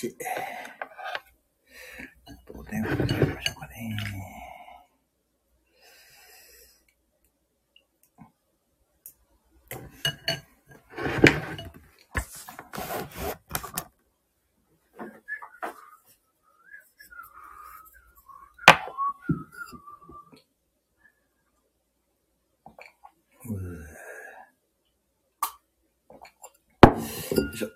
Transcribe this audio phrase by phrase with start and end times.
[0.00, 0.14] ちょっ
[2.46, 3.94] とお電話取りましょうかね。
[23.44, 23.54] うー
[27.36, 27.68] よいしょ。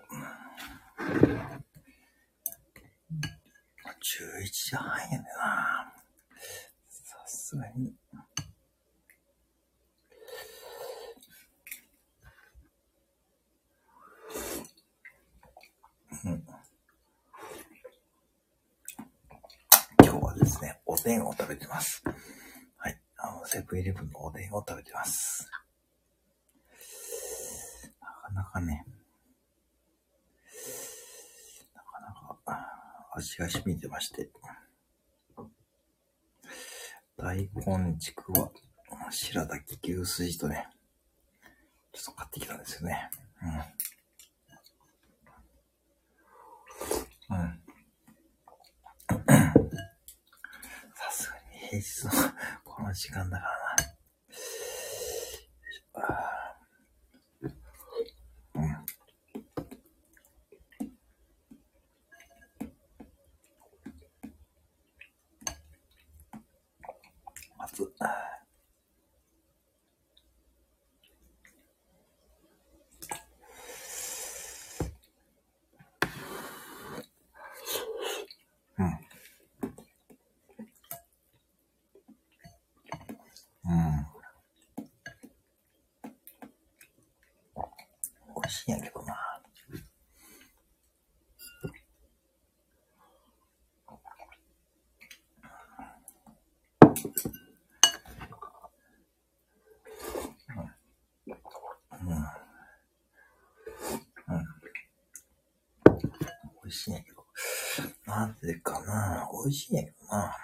[4.05, 5.93] 11時半やねんな。
[6.89, 7.93] さすがに。
[16.23, 16.43] うん。
[20.03, 22.03] 今日はですね、おでんを食べてます。
[22.77, 22.97] はい。
[23.17, 25.49] あの、セブンイレブンのおでんを食べてます。
[28.01, 28.85] なかなかね、
[31.73, 32.11] なかな
[32.43, 32.69] か
[33.13, 34.29] 味が染みてまして。
[37.15, 38.51] 大根ちくわ、
[39.09, 40.67] 白滝牛すじとね、
[41.93, 43.09] ちょっと買ってきたんですよね。
[43.41, 43.45] う
[47.33, 47.37] ん。
[47.37, 47.61] うん。
[50.93, 52.11] さすがに平日の
[52.65, 53.55] この時間だからな。
[53.83, 53.89] よ
[54.29, 54.33] い
[55.73, 57.49] しょあー
[58.55, 58.85] うん。
[67.57, 67.91] まず、
[78.77, 78.85] うん。
[83.67, 84.05] うん。
[88.35, 89.15] 美味しいんやけどな。
[101.91, 102.09] うん。
[102.11, 102.13] う
[104.37, 104.45] ん。
[106.63, 107.25] 美味しいんやけど。
[108.05, 109.27] なんでかな。
[109.43, 110.35] 美味しいんやけどな。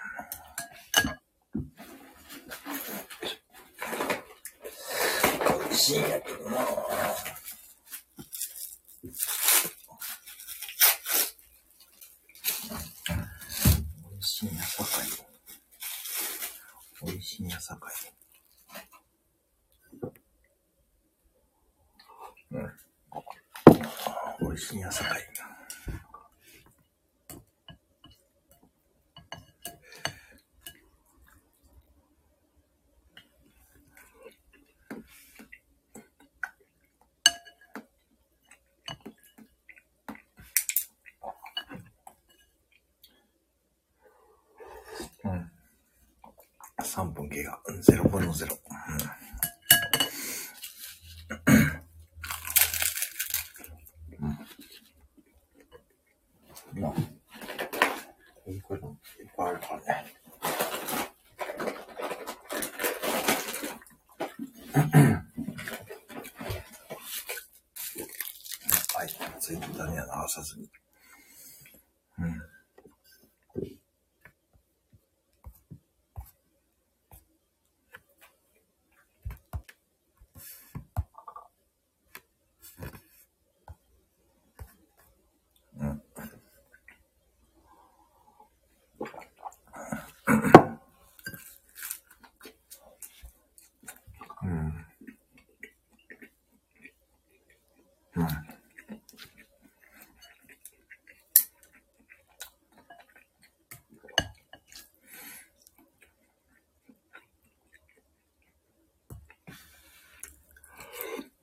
[5.60, 6.66] 美味しいんやけどな。
[9.02, 9.08] 美
[14.18, 15.06] 味しいんやさかい。
[17.04, 17.92] 美味しいんやさかい。
[22.52, 22.72] うん。
[24.40, 25.22] 美味しいんやさかい。
[45.24, 45.50] うん。
[46.82, 47.62] 3分経過。
[47.68, 48.44] 0分の0。
[48.44, 48.56] う
[54.20, 54.28] ん。
[56.74, 56.82] うん。
[56.82, 56.92] まあ、
[58.50, 60.12] いいこともいっぱいあるからね。
[69.54, 70.68] はい、ツイッターには流さずに。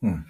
[0.01, 0.25] うん。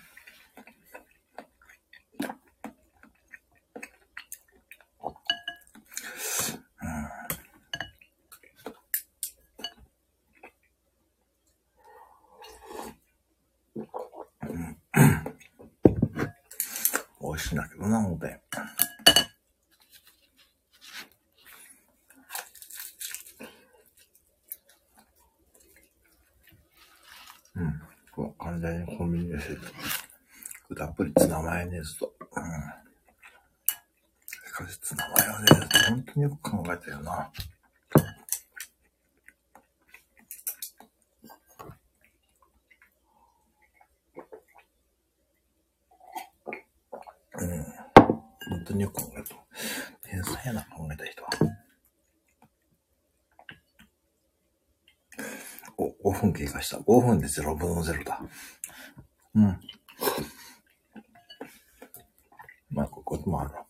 [17.21, 18.41] 美味しいんだけどな、おでん。
[27.55, 27.81] うん。
[28.11, 29.55] こう完全にコンビニでして
[30.75, 32.13] たっぷりツナマヨネーズと。
[32.35, 32.43] うん。
[34.47, 37.31] しかしツナマヨネーズって本当によく考えたよな。
[47.35, 47.63] うん。
[48.49, 49.35] 本当によく考えた。
[50.03, 51.29] 天才やな、考えた人は。
[55.77, 56.77] お、5分経過した。
[56.77, 58.21] 5分で0分の0だ。
[59.33, 59.59] うん。
[62.69, 63.65] まあ、ここもあるな。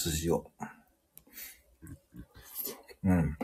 [0.00, 0.50] 筋を。
[3.04, 3.18] うん。
[3.18, 3.36] うん。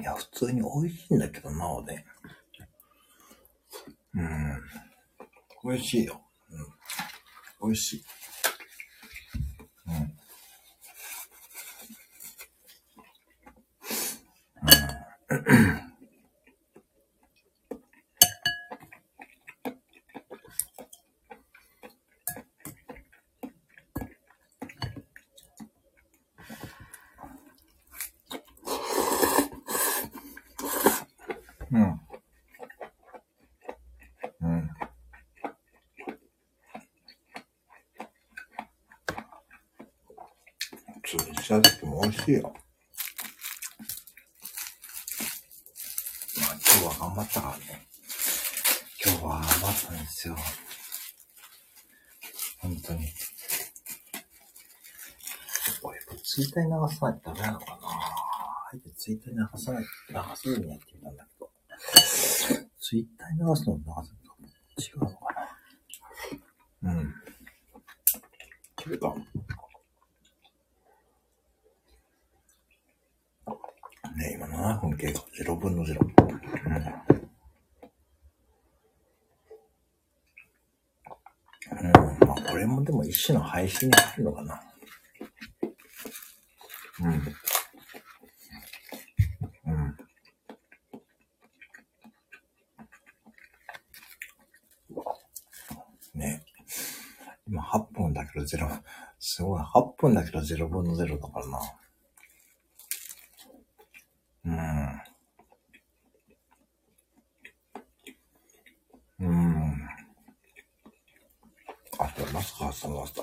[0.00, 2.04] いや、普通に美味しいんだけどな、おでん。
[4.14, 4.62] うん。
[5.64, 6.22] 美味しいよ。
[7.60, 7.68] うん。
[7.68, 8.04] 美味しい。
[42.24, 42.42] しいよ。
[42.42, 42.50] ま
[46.46, 47.86] あ今日は頑張ったからね。
[49.04, 50.36] 今日は頑張ったんですよ。
[52.60, 53.12] 本当に。
[55.82, 56.00] これ、
[56.54, 59.88] ツイッターに流さないとダメなのかなあえてツイッターに流さない、流
[60.36, 61.50] すようにやってみたんだけど。
[62.78, 64.20] ツイッターに流すのも流すの
[64.76, 65.12] と違うのか
[66.82, 67.12] なうん。
[68.86, 69.12] 違うか。
[74.16, 75.96] ね、今7分経過、0分の0。
[75.96, 75.98] う
[76.68, 76.70] ん。
[81.74, 81.92] うん、
[82.28, 84.62] まあ、これもでも一種の配信に入るのかな。
[87.00, 87.10] うん。
[87.10, 87.14] う
[89.76, 89.96] ん。
[96.14, 96.44] ね。
[97.48, 98.80] 今8分だけど0、
[99.18, 101.60] すごい、8分だけど0分の0だからな。
[109.20, 109.26] うん。
[109.26, 109.88] うん。
[111.98, 113.22] あとマスク外さました。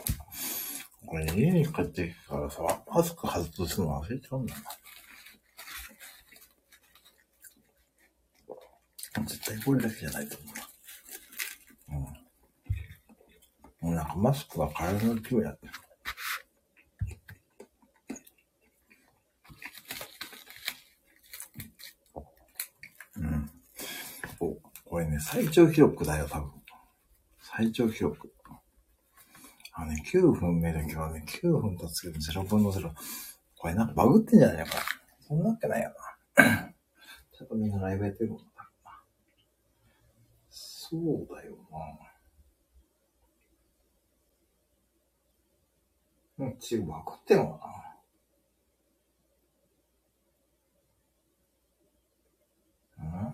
[1.06, 4.62] これ、ね、家に帰ってきからさ、マスク外すの忘れちゃうんだな。
[9.26, 10.46] 絶対これだけじゃないと思
[11.90, 11.98] うな。
[11.98, 13.90] うん。
[13.90, 15.74] もうなんかマスクは体の気分やってる。
[25.22, 26.52] 最長記録だよ、多分。
[27.40, 28.34] 最長記録。
[29.74, 32.92] あのね、9分見るけどね、9分経つけど0分の0。
[33.58, 34.82] これなんかバグってんじゃないかな。
[35.20, 35.94] そんなわけないよ
[36.36, 36.44] な。
[37.32, 38.44] ちょっとみんなライブやってるもんな。
[40.50, 41.58] そうだよ
[46.38, 46.46] な。
[46.46, 47.72] うん、チームバグってんのかな。
[47.72, 47.88] う
[53.04, 53.24] んうわ。
[53.24, 53.32] うん。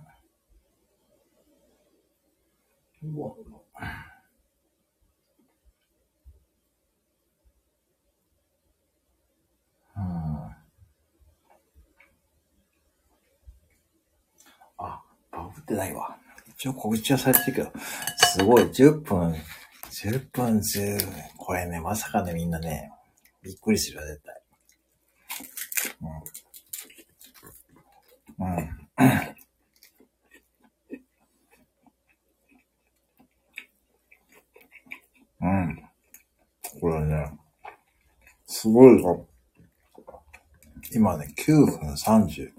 [14.77, 16.17] あ、バグってないわ。
[16.57, 17.71] 一応告知はされてるけど、
[18.17, 19.35] すごい、10分、
[19.91, 20.99] 10分10、
[21.37, 22.91] これね、まさかね、みんなね、
[23.41, 24.41] びっくりするよ、絶対。
[28.39, 28.57] うん。
[28.57, 29.36] うん。
[35.41, 35.83] うん。
[36.81, 37.31] これね、
[38.45, 39.27] すごいぞ。
[40.93, 42.51] 今ね、9分30、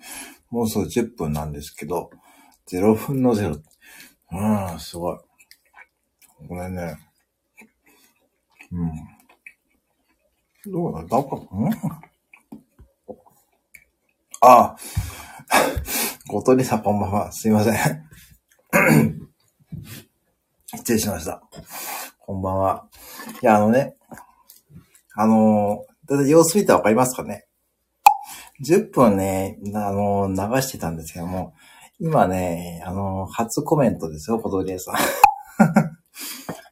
[0.51, 2.11] もうすぐ10分なんですけど、
[2.71, 3.61] 0分の0。
[4.31, 5.19] うん、すごい。
[6.49, 6.97] これね、
[8.71, 8.93] うん。
[10.71, 11.71] どうだだか、うん
[14.41, 14.77] ああ。
[16.29, 17.33] ごとりさんこんばんは。
[17.33, 17.75] すいません。
[20.77, 21.43] 失礼しました。
[22.29, 22.85] こんばんは。
[23.43, 23.97] いや、あのね、
[25.17, 27.47] あのー、だいたい様子見てわかりますかね
[28.63, 31.55] ?10 分ね、あのー、流してたんですけども、
[31.99, 34.97] 今ね、あのー、初コメントですよ、小鳥さん。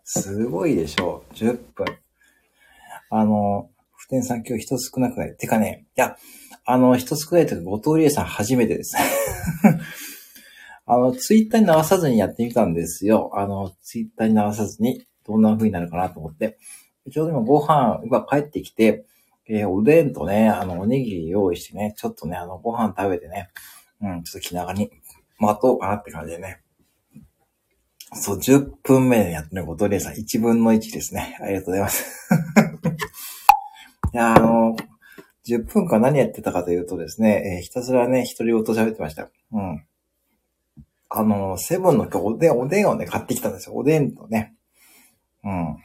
[0.04, 1.32] すごいでしょう。
[1.32, 1.86] 10分。
[3.08, 5.34] あの、普天さん今日人少なくない？
[5.38, 6.18] てかね、いや、
[6.66, 8.94] あの、人少ないというか、後藤理恵さん初めてです。
[10.84, 13.30] あの、ツイッターに直さずにやってみたんですよ。
[13.32, 16.59] あの、ツイッターに直さずに、どんな風になるかなと思って。
[17.11, 19.04] ちょうど今ご飯、今帰ってきて、
[19.49, 23.50] えー、おでんとね、あの、おにぎり用意してね、ちょっとね、あの、ご飯食べてね、
[24.00, 24.90] うん、ちょっと気長に
[25.38, 26.62] 待とうかなって感じでね。
[28.14, 31.38] そう、10分目でやってることでさん、1分の1ですね。
[31.40, 32.30] ありがとうございます。
[34.12, 34.76] いや、あの、
[35.47, 39.30] 10分間何やってたかというとですね、えー、ひたすらね、一人ごと喋ってました。
[39.52, 39.85] うん。
[41.09, 43.76] あの、セブンの今日おでん、おでんをね、買ってきたんですよ。
[43.76, 44.55] おでんとね。
[45.46, 45.76] うん。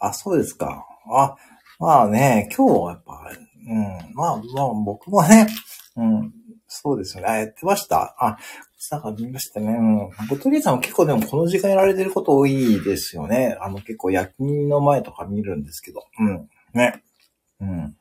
[0.00, 0.86] あ、そうですか。
[1.12, 1.36] あ、
[1.80, 3.30] まあね、今日はやっぱ、
[3.68, 5.48] うん、まあ、まあ僕もね、
[5.96, 6.32] うん、
[6.68, 7.28] そうですよね。
[7.28, 8.38] あ、やってましたあ、
[8.90, 9.72] なんか見ましたね。
[9.72, 10.26] うん。
[10.28, 13.58] ボトリーさんも結構でもこの時間やられてること多いですよね。
[13.60, 16.04] あの結構夜勤の前とか見るんですけど。
[16.20, 16.48] うん。
[16.72, 17.02] ね。
[17.60, 17.96] うん。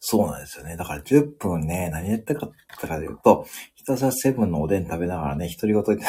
[0.00, 0.76] そうなんですよね。
[0.76, 6.04] だから10分ね、何やったかったかというと、ひたすらセブンのおでん食べながらね、独り言言って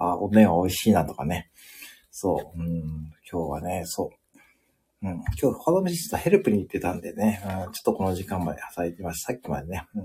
[0.00, 1.50] あ、おでん美味しいなとかね。
[2.10, 2.58] そう。
[2.58, 3.12] うん。
[3.30, 4.10] 今日はね、そ
[5.02, 5.06] う。
[5.06, 5.12] うん。
[5.40, 9.32] 今日、他の店ちょっとヘルプに行ってたんでね、うん、ちょっとこの時間まで働いてました。
[9.32, 9.86] さっきまでね。
[9.94, 10.02] うん。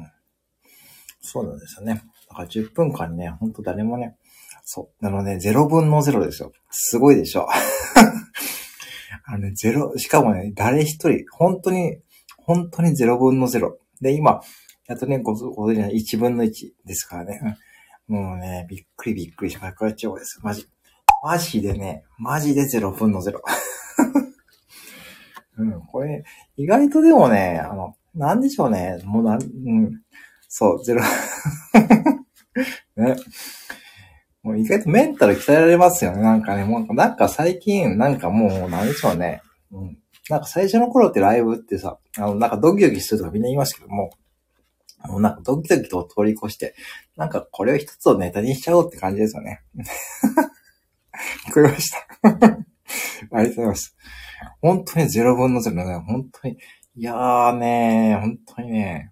[1.21, 2.03] そうなんですよね。
[2.29, 4.17] だから10分間にね、ほんと誰もね、
[4.63, 5.05] そう。
[5.05, 6.51] あのね、0分の0ですよ。
[6.71, 7.47] すごいでしょ。
[9.25, 11.99] あのね、ゼロ、しかもね、誰一人、本当に、
[12.37, 13.77] 本当に0分の0。
[14.01, 14.41] で、今、
[14.87, 17.57] やっとね、ご、存知ない1分の1ですからね。
[18.07, 19.73] もうね、びっくりびっくりした。
[19.73, 20.39] これ超です。
[20.43, 20.67] マジ。
[21.23, 23.39] マジでね、マジで0分の0。
[25.57, 26.23] うん、これ、
[26.57, 29.01] 意外とでもね、あの、なんでしょうね。
[29.05, 30.01] もうなん、うん、
[30.47, 31.01] そう、ゼロ。
[32.97, 33.15] ね。
[34.43, 36.21] もう意外とメンタル鍛えられますよね。
[36.21, 39.41] なんかね、もうなんか最近、なんかもう、なんでしょうね。
[39.71, 39.97] うん。
[40.29, 44.11] なんか最初の頃ってライブってさ、あの、なんかドキドキするとかみんな言いますけども、
[45.07, 46.75] もうなんかドキドキと通り越して、
[47.15, 49.61] なんかこれを一つをネタにしちゃおうって感じですよね。
[51.49, 52.07] 聞こえました。
[53.31, 53.95] ありがとうございます。
[54.61, 56.57] 本当に0分の0ね、本当に。
[56.97, 59.11] いやーねー本当にね、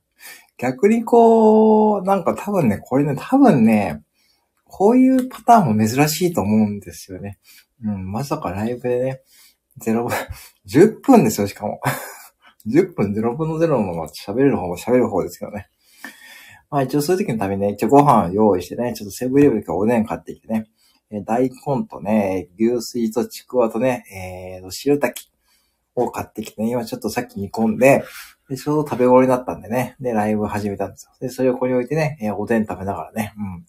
[0.57, 4.01] 逆にこう、なんか多分ね、これね、多分ね、
[4.65, 7.39] こういうパターンも珍しいと思うんですよね。
[7.83, 9.21] うん、まさかライブでね、
[9.85, 10.11] 0分、
[10.67, 11.81] 10分ですよ、しかも。
[12.67, 15.67] 10分0分の0のまま喋れる方も喋る方ですけどね。
[16.73, 20.65] まあ一応そういう時のためにね、一応ご飯用意してね、ちょっとセブンイレブンかおでん買ってきてね、
[21.11, 24.03] え大根とね、牛水とちくわとね、
[24.59, 25.29] えー、白滝
[25.93, 28.03] を買ってきてね、今ちょっとさっき煮込んで、
[28.49, 31.11] で、ちょうど食べ終わりだったんでね、で、ライブ始めたんですよ。
[31.21, 33.65] で、それをここに置いてね、えー、おでん食べながらね、うん。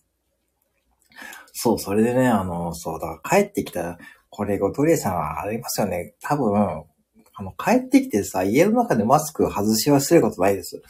[1.53, 3.99] そう、それでね、あの、そう、だから帰ってきたら、
[4.31, 6.15] これ、ごトレーさんはありますよね。
[6.23, 6.57] 多分、
[7.35, 10.81] あの、帰ってきてさ、家の中でマスク外し忘れることないです。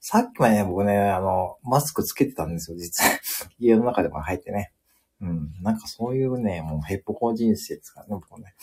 [0.00, 3.10] さっきまでね、僕ね、あの、マスクつけてたんですよ、実は。
[3.60, 4.72] 家の中でも入ってね。
[5.20, 5.52] うん。
[5.60, 8.54] なんかそういうね、もうヘッポコ人生ですからね、僕ね。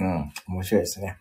[0.00, 0.32] うん。
[0.48, 1.18] 面白いですね。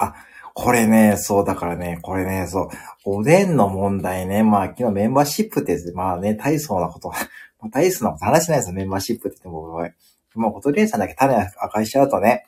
[0.00, 0.14] あ、
[0.52, 2.68] これね、そうだからね、これね、そう、
[3.04, 7.10] おでんの問題ね、まあ昨日メンバーシップって、まあね、大層なこと、
[7.60, 9.90] まあ、大層なこと話してないですよ、メンバーシップって言っても僕は。
[10.34, 12.46] まあ、ことりえさんだけ種明かしちゃうとね、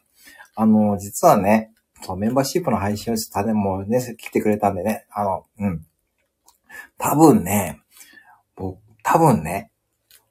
[0.56, 1.72] あの、実はね、
[2.02, 5.87] そう、メンバーシップの配信をして種もね、来てくれたんでね、あの、うん。
[6.99, 7.80] 多分ね、
[8.57, 9.71] 僕、多分ね、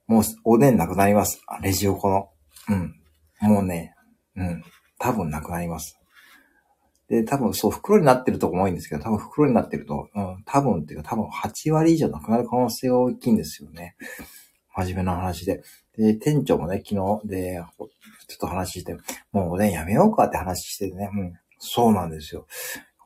[0.08, 1.42] もうおでんなくなります。
[1.62, 2.30] レジ横の。
[2.70, 2.96] うん。
[3.42, 3.96] もうね、
[4.36, 4.64] うん。
[4.98, 6.00] 多分なくなります。
[7.10, 13.96] で、多分そう、袋になってるとこも多いんですけど、多分袋になってると、うん、多分っていうか多分8割以上なくなる可能性が大きいんですよね。
[14.76, 15.64] 真面目な話で。
[15.98, 18.96] で、店長もね、昨日で、ちょっと話して、
[19.32, 21.34] もうおでんやめようかって話しててね、うん。
[21.60, 22.48] そうなんですよ。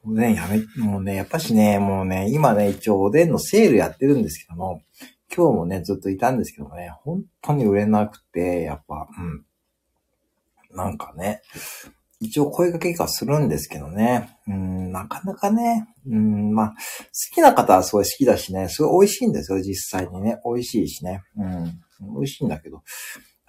[0.05, 4.81] おでんやめ、もうね、やっぱしね、もうね、今ね、一応おでんのセールやってるんですけども、
[5.35, 9.45] 今日もね、ずっといたんですけどもね、本当に売れなくて、やっぱ、うん。
[10.75, 11.41] なんかね、
[12.19, 14.37] 一応声掛けはするんですけどね。
[14.47, 16.75] うん、なかなかね、うん、まあ、好
[17.35, 20.39] きな方はすごい好きだしね、すごい美味しいんですよ、実際にね。
[20.45, 21.23] 美味しいしね。
[21.37, 21.63] うん、
[22.15, 22.83] 美味しいんだけど、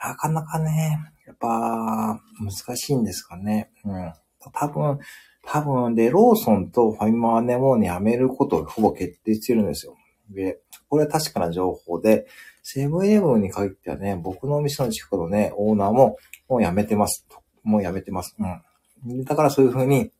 [0.02, 3.70] なかなかね、やっぱ、難しいんですかね。
[3.84, 4.12] うん。
[4.52, 4.98] 多分、
[5.46, 9.96] 多分、で、ローソンとファミマはね、もうね、やめることをほぼ決定してるんですよ。
[10.30, 12.26] で、これは確かな情報で、
[12.62, 16.16] セブンイレブンに限ってはね、僕のお店の近くのね、オーナーも、
[16.48, 17.26] もうやめてます。
[17.62, 18.36] もうやめてます。
[18.38, 19.24] うん。
[19.24, 20.10] だからそういう風に、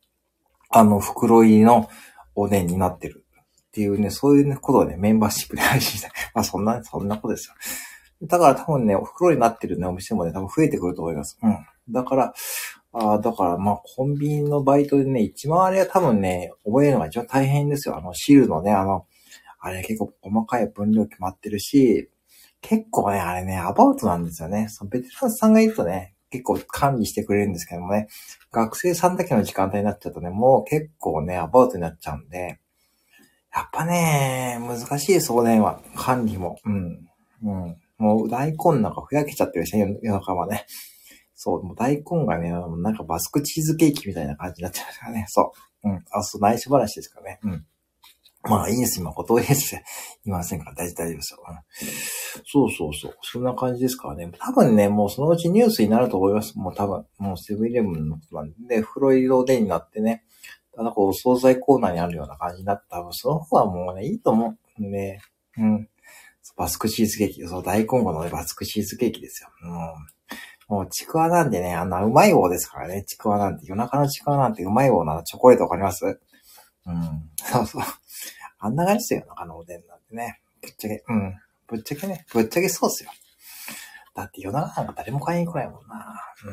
[0.69, 1.89] あの、袋入りの
[2.35, 3.25] おでんになってる
[3.69, 6.09] っていうね、そういうことをね、メンバーシップで配信した。
[6.35, 7.55] まあそんな、そんなことですよ。
[8.23, 11.39] だから多分ね、お袋になってるね、お店もね、多分増えてくると思います。
[11.43, 11.57] うん。
[11.91, 12.35] だから、
[12.97, 17.97] ああだから、まあ、コンビニのバイトでね、一番あれは多分ね、覚えるのが一番大変ですよ。
[17.99, 19.07] あの、シールのね、あの、
[19.61, 22.09] あれ結構細かい分量決まってるし、
[22.61, 24.69] 結構ね、あれね、アバウトなんですよね。
[24.69, 28.07] そのベテランさんがいるとね、結構管理してくれるんですけどもね、
[28.53, 32.61] 学生さんだけの時間帯になっちゃうとね、もう結構ね、アバウトになっちゃうんで、
[33.53, 36.59] やっぱね、難しい送電は、管理も。
[36.65, 37.09] うん。
[37.43, 37.77] うん。
[37.99, 40.67] もう大根なんかふやけちゃってるしね、夜中はね。
[41.35, 45.27] そう、もう大根がね、なんかバスクチーズケーキみたいな感じになっちゃうからね。
[45.29, 45.53] そ
[45.85, 45.89] う。
[45.89, 46.05] うん。
[46.11, 47.41] あ、そう、内緒話ですからね。
[47.43, 47.67] うん。
[48.47, 51.57] まあいいです、今、こと 言いませんから、大丈夫ですよ、うん。
[52.45, 53.17] そうそうそう。
[53.23, 54.31] そんな感じですからね。
[54.39, 56.59] 多分ね、もうそのうちニュースになると思います。
[56.59, 60.25] もう多分、もうセブンイレブンのことなんで、フロイドデになってね、
[60.77, 65.21] ただこう、お惣菜コーナーにあるような感じになったら、多分その方はもうね、いいと思うんで、
[65.57, 65.89] うん。
[66.57, 69.49] バスクチーズケーキ、そう、大根後の、ね、バスクチーズケーキですよ。
[69.63, 70.14] うん。
[70.69, 76.05] もう、ちくわなんでね、あんなうまい棒ですからね、ちくわなんて、夜中のちくわなんてうまい棒なチョコレートわかります？
[76.87, 77.31] うん。
[77.37, 77.83] そうそう。
[78.59, 80.41] あんな感じですよ、夜中のおでんなんてね。
[80.63, 81.35] ぶっちゃけ、うん。
[81.67, 83.11] ぶっちゃけね、ぶっちゃけそうっすよ。
[84.15, 86.23] だって夜中なんか誰も買いに来ないもんな。
[86.47, 86.51] う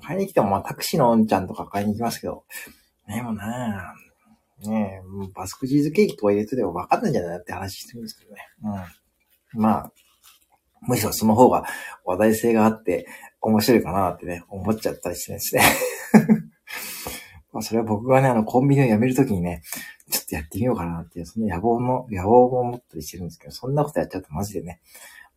[0.00, 0.04] ん。
[0.04, 2.44] 買いに来ても、まあタクシーのおんちゃんとか買いに行きますけど、
[3.08, 3.94] でもな
[4.64, 7.38] ねえ、バスクチーズケーキとか入れてても分かんないんじゃない？
[7.38, 8.48] って話してるんですけどね。
[9.54, 9.62] うん。
[9.62, 9.92] まあ、
[10.86, 11.64] むしろその方が
[12.04, 13.06] 話題性があって
[13.40, 15.62] 面白いかなってね、思っちゃったりしてですね。
[17.52, 19.62] まあそれは僕がね、あの、コンビニを辞めるときにね、
[20.10, 24.80] ちょっとやってみようかなっていう、その野望の、野望も持ったりしてるんですけど、そんなことやっちゃうとマジでね、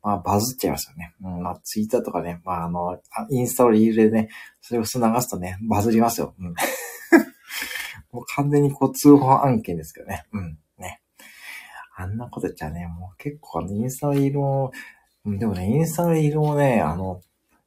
[0.02, 1.14] まあバズっちゃいますよね。
[1.22, 4.30] うん、まあツイッターとかね、まああの、インスタをリールでね、
[4.62, 6.36] それを流すとね、バズりますよ。
[6.40, 6.54] うん。
[8.12, 10.26] もう完全にこう通報案件ですけどね。
[10.32, 10.58] うん。
[10.78, 11.02] ね。
[11.96, 14.72] あんなこと言っちゃね、もう結構あの、インスタのリールも、
[15.26, 17.22] でもね、インスタのリールもね、あの、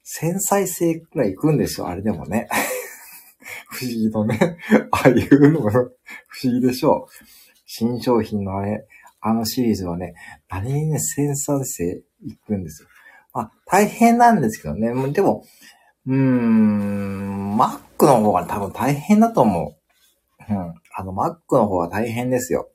[0.05, 2.49] 繊細性くらい行くんですよ、あれでもね。
[3.69, 4.59] 不思議とね。
[4.93, 5.73] ああいうのが
[6.29, 7.25] 不思議でしょう。
[7.67, 8.87] 新商品のあれ、
[9.21, 10.15] あのシリーズはね、
[10.49, 12.89] 何にね、繊細性いくんですよ。
[13.35, 14.89] まあ、大変なんですけどね。
[15.13, 15.45] でも、
[16.07, 19.75] うーん、Mac の方が多分大変だと思
[20.49, 20.53] う。
[20.53, 20.75] うん。
[20.95, 22.71] あの、Mac の方が大変ですよ。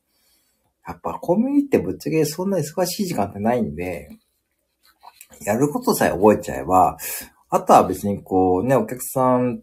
[0.85, 4.09] やっぱコンビニティってぶっちゃけそんな忙しい時間ってないんで、
[5.45, 6.97] やることさえ覚えちゃえば、
[7.49, 9.61] あとは別にこうね、お客さん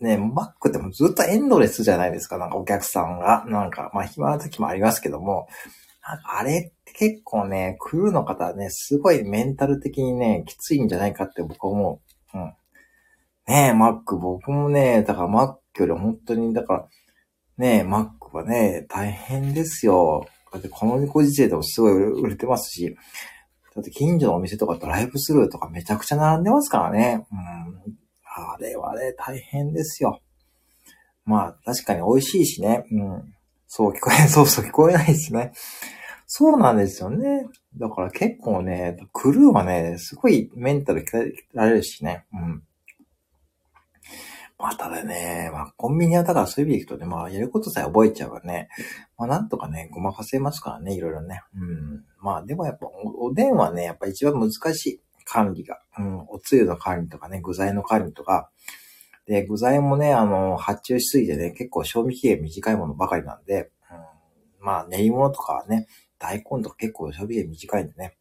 [0.00, 3.44] ね、マックってもずっとエンドレスじゃないですか、なんかお客さんが。
[3.48, 5.48] なんか、まあ暇な時もありますけども、
[6.06, 12.00] なんかあれって結構ね、クルーの方はね、すごいメンタル的にね、きついんじゃないかって僕は思
[12.34, 12.38] う。
[12.38, 12.54] うん。
[13.48, 16.88] ねえ、マック、僕もね、だからマックより本当に、だから、
[17.56, 20.26] ねえ、マックはね、大変ですよ。
[20.52, 22.96] だってこのご時世でもすごい売れてますし、
[23.78, 27.26] だって近所のお店とかドライブスルーとかめちゃくちゃ並んでますからね。
[27.30, 27.38] うん。
[28.24, 30.20] あれはね、大変ですよ。
[31.24, 32.84] まあ、確かに美味しいしね。
[32.90, 33.34] うん。
[33.68, 35.52] そう聞こえ、 そうそう聞こえないですね。
[36.26, 37.46] そうなんですよね。
[37.76, 42.26] だから結構ね、クルーはね、すごいメンタル鍛えられるしね。
[42.32, 42.62] うん。
[44.58, 48.68] まあ、ただね、まあ、コンビニはだからそういう意味でいくとね、まあ、やることさえ覚えちゃえばね、
[49.16, 51.42] まあ、なんとかね、ごまかせますからね、いろいろね。
[51.54, 52.04] うん。
[52.20, 55.00] まあ、でもやっぱお、おでんはね、やっぱ一番難しい。
[55.28, 58.50] 管理が、うん、おつゆの管理とかね、具材の管理とか、
[59.26, 63.94] で、具材もね、あの、発注しすぎてね、結構賞味期限短いものばかりなんで、う
[64.62, 65.86] ん、まあ、練り物とかはね、
[66.18, 68.16] 大根とか結構賞味期限短いんでね、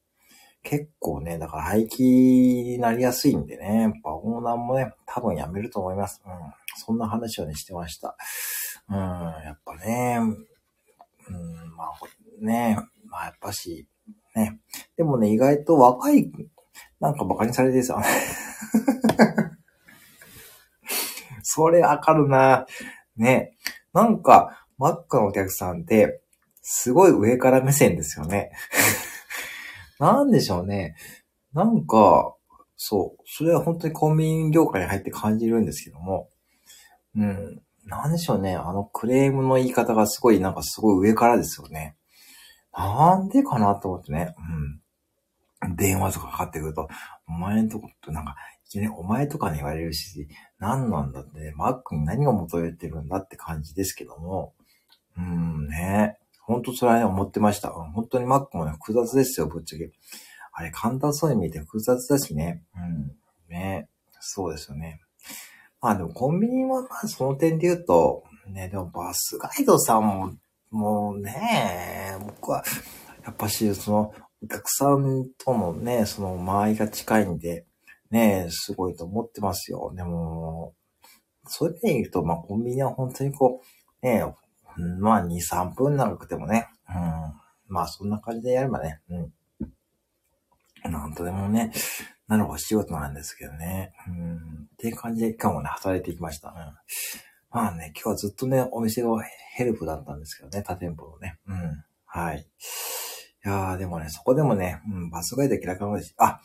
[0.64, 6.22] 結構ね、だから廃棄になりやすいんでね、やっぱオーナーもね、多分やめると思います。
[6.26, 6.32] うん。
[6.76, 8.18] そんな話をね、してました。
[8.90, 10.20] うん、やっぱね、
[11.30, 11.92] うん、まあ、
[12.42, 13.88] ね、まあやっぱし、
[14.36, 14.60] ね。
[14.96, 16.32] でもね、意外と若い
[17.00, 18.02] なんか馬鹿にされてさ。
[21.44, 22.66] それわかるな。
[23.16, 23.54] ね。
[23.94, 26.22] なんか、マックのお客さんって、
[26.62, 28.52] すごい上から目線ですよね。
[30.00, 30.96] なんでしょうね。
[31.54, 32.36] なんか、
[32.76, 33.24] そう。
[33.26, 36.30] それは本当にコンビニ業界に入って感じるんですけども。
[37.16, 37.62] うん。
[37.86, 38.56] なんでしょうね。
[38.56, 41.96] あのクレームの言い方がすごい、なんかすごい上からですよね。
[42.74, 44.36] なんでかなと思ってね。
[45.64, 45.76] うん。
[45.76, 46.88] 電話とかかかってくると、
[47.28, 48.36] お前んとこってなんか、
[48.76, 50.28] ね、お前とかに言われるし、
[50.60, 54.54] 何なんだってね、マックに何を求めてるんだって感じですけども、
[55.18, 57.70] うーんね、本当それはね、思ってました。
[57.70, 59.92] 本当にマックもね、複雑ですよ、ぶっちゃけ。
[60.54, 62.64] あれ、簡単そうに見えて複雑だしね。
[62.74, 63.12] うん。
[63.50, 63.90] ね。
[64.22, 65.02] そうですよね。
[65.82, 70.32] まあでもコンビニはまあその点で言うと、ね、でもバスガイドさんも、
[70.72, 72.64] もうね、僕は、
[73.26, 77.66] やっぱし、その、お客さんとのね、その間合いが近いんで、
[78.10, 79.92] ね、すごいと思ってますよ。
[79.96, 80.74] でも、
[81.46, 83.62] そういう意味で言うと、まあコンビニは本当にこ
[84.02, 84.24] う、ね、
[85.00, 89.18] まあ2、3分長くてもね、うん、まあそんな感じでやればね、う
[90.90, 90.92] ん。
[90.92, 91.72] なんとでもね、
[92.28, 93.94] なるお仕事なんですけどね。
[94.08, 94.36] うん。
[94.36, 94.40] っ
[94.78, 96.50] ていう感じで今日もね、働いていきました。
[96.50, 96.56] うん。
[97.52, 99.10] まあね、今日はずっとね、お店が
[99.56, 101.40] ヘルプだったんですけどね、他店舗のね。
[101.48, 101.84] うん。
[102.06, 102.40] はい。
[103.46, 106.42] いやー、でもね、そこでもね、うん、バスガイド嫌いかもですあ、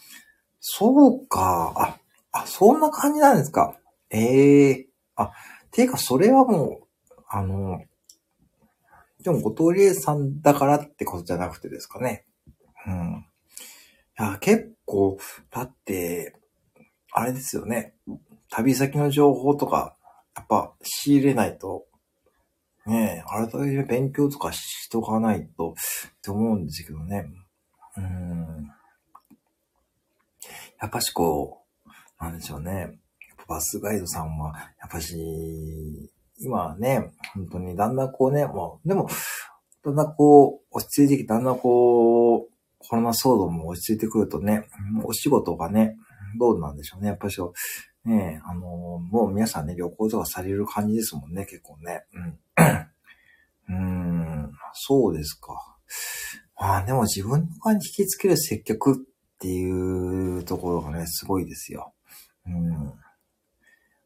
[0.61, 1.73] そうか。
[1.77, 1.99] あ、
[2.33, 3.77] あ、そんな感じなんですか。
[4.11, 5.33] ええー、あ、
[5.73, 7.81] ていうか、それはもう、あの、
[9.23, 12.27] でも、ご藤理恵さんだからってことじゃなくてですかね。
[12.87, 13.27] うん。
[14.19, 15.19] いや、結構、
[15.51, 16.35] だって、
[17.13, 17.95] あれですよね。
[18.51, 19.97] 旅先の情報とか、
[20.37, 21.87] やっぱ仕入れないと、
[22.87, 27.27] ねえ、改めて勉強とかしとかないとって思うんですけどね。
[27.97, 28.71] うん。
[30.81, 32.99] やっぱしこう、なんでしょうね。
[33.47, 36.11] バスガイドさんは、やっぱし、
[36.43, 39.09] 今はね、本当にだんだんこうね、もう、でも、
[39.85, 44.69] だんだんこう、落ち着いてきて、だんだんこう、コロナ騒動も落ち着いてくるとね、
[45.05, 45.97] お仕事がね、
[46.39, 47.09] どうなんでしょうね。
[47.09, 47.53] やっぱりそ
[48.05, 52.05] う、ね、あのもう皆さんね、旅行とかされる感じですもんね、結構ね。
[52.13, 52.39] うん。
[53.69, 55.55] うん、そうですか。
[56.59, 58.97] まあでも自分の側に引きつける接客っ
[59.39, 59.71] てい
[60.39, 61.95] うところがね、すごいですよ。
[62.47, 62.93] うん。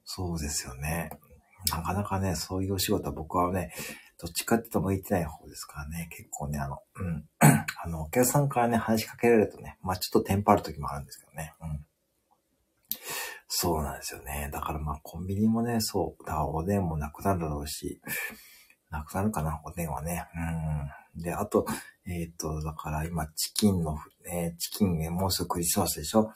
[0.05, 1.11] そうですよね。
[1.71, 3.73] なかなかね、そういうお仕事は僕はね、
[4.19, 7.25] どっちかって言うと向いてない方ですからね、結構ね、あの、うん。
[7.39, 11.53] あの、お客さんからね、話しかけられるとね、まあちょっとテンパる時もあるんですけどね。
[11.61, 11.87] うん。
[13.49, 14.51] そうなんですよね。
[14.53, 16.25] だからまあコンビニもね、そう。
[16.25, 18.01] だからおでんもなくなるだろうし、
[18.91, 20.27] なくなるかな、おでんはね。
[21.17, 21.23] うん。
[21.23, 21.67] で、あと、
[22.07, 23.99] えっ、と、だから今、チキンの、
[24.31, 26.33] えー、チキンね、もうすぐクリスマスでしょ？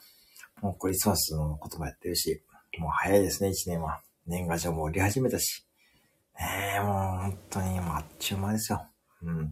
[0.61, 2.43] もうクリスマスのこともやってるし、
[2.77, 4.01] もう早いですね、一年は。
[4.31, 5.67] 年賀状も売り始めたし。
[6.39, 8.87] ねえ、もう本当に、あっちゅう間ですよ。
[9.23, 9.43] うん。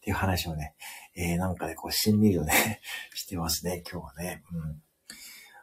[0.00, 0.74] ていう話をね、
[1.14, 2.80] えー、なんかね、こう、しんみりとね、
[3.14, 4.42] してますね、今日はね。
[4.50, 4.82] うん。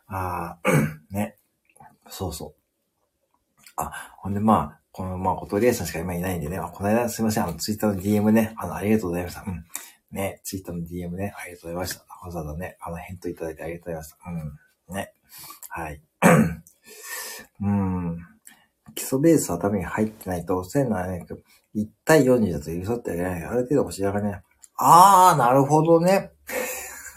[0.06, 0.70] ああ、
[1.10, 1.38] ね。
[2.10, 2.56] そうそう。
[3.76, 9.42] あ、ほんでまあ、この、まあ、ことりえさんしか今いないんでね、あこの間すいません、あの、ツイッターの DM ね、あの、ありがとうございました。
[9.42, 9.66] うん。
[10.12, 12.06] ね、ツイッターの DM ね、ありがとうございました。
[12.24, 14.18] わざわざね、あの、返答いただいてありがとうございました。
[14.30, 14.96] うん。
[14.96, 15.14] ね。
[15.70, 16.02] はい。
[17.62, 18.33] うん。
[18.96, 21.26] 基礎ベースは頭に入ってないと、そういうのはね、
[21.76, 23.44] 1対40だと許さってあげない。
[23.44, 24.42] ある程度こちらがね、
[24.78, 26.32] あー、なるほどね。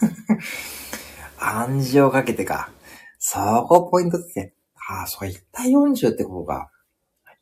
[1.39, 2.71] 暗示をかけてか。
[3.19, 4.55] そこポイントって。
[4.89, 6.71] ああ、そう、1対40ってことか。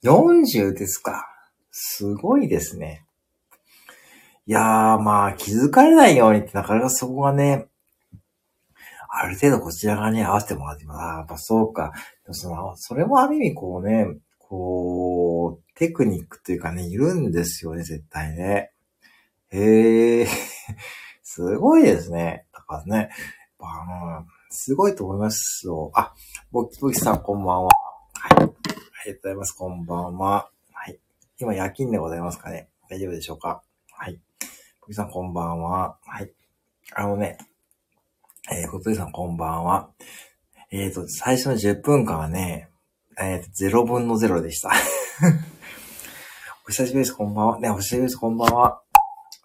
[0.02, 1.26] 40ですか。
[1.70, 3.04] すごいですね。
[4.46, 7.66] いやー、まあ、気づかれないようにってなかなかそこがね、
[9.08, 11.00] ある程度こちら側に合わせてもらってます。
[11.00, 11.92] ああ、やっぱそうか。
[12.32, 14.06] その、それもある意味こうね、
[14.54, 18.70] こう、テクニックというかね、いるんですよね、絶対ね。
[19.50, 20.26] へえ、
[21.24, 22.46] すごいですね。
[22.52, 23.10] だからね、
[23.58, 25.90] あの、すごいと思いますよ。
[25.94, 26.14] あ、
[26.52, 27.70] ぼきぼきさんこんばんは。
[28.14, 28.32] はい。
[28.32, 28.54] ありがとう
[29.16, 29.52] ございます。
[29.54, 30.50] こんばんは。
[30.72, 31.00] はい。
[31.40, 32.68] 今夜勤でございますかね。
[32.88, 33.64] 大丈夫でしょうか？
[33.90, 34.20] はい。
[34.82, 35.98] ぼきさんこんばんは。
[36.04, 36.32] はい。
[36.94, 37.38] あのね、
[38.52, 39.90] えー、ことりさんこんばんは。
[40.70, 42.70] えっ、ー、と、最初の10分間はね、
[43.20, 44.70] えっ、ー、と、0分の0でした。
[46.66, 47.60] お久しぶりです、こんばんは。
[47.60, 48.82] ね、お久しぶりです、こんばんは。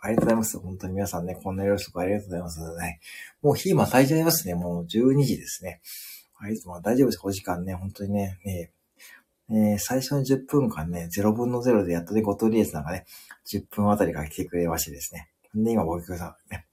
[0.01, 0.59] ありがとうございます。
[0.59, 2.59] 本当に皆さんね、こんなよろしくありがとうございます。
[2.77, 2.99] ね、
[3.41, 4.55] もう日今咲いちゃいますね。
[4.55, 5.81] もう12時ですね。
[6.33, 7.19] はい、まあ大丈夫です。
[7.21, 8.71] お時間ね、本当にね、ね
[9.51, 13.05] えー、最初の10分間ね、0分の0でやっとね、ごとりえずなんかね、
[13.45, 15.29] 10分あたりから来てくれましてですね。
[15.53, 16.65] で、今、僕さんね、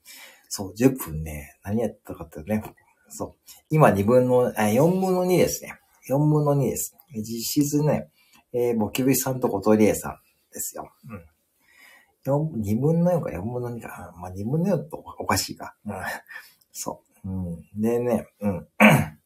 [0.49, 2.63] そう、10分ね、何やったかってね、
[3.09, 3.35] そう、
[3.71, 5.79] 今2分の、あ4分の2ですね。
[6.09, 6.97] 4分の2です。
[7.15, 8.09] 実質ね、
[8.53, 10.19] えー、ボキブリさんと小鳥エさん
[10.53, 10.91] ですよ。
[11.09, 11.27] うん。
[12.27, 14.15] 4、2分の4か4分の2か。
[14.19, 15.77] まあ、2分の4とおかしいか。
[15.87, 15.95] うん。
[16.73, 17.29] そう。
[17.29, 17.81] うん。
[17.81, 18.69] でね、うん。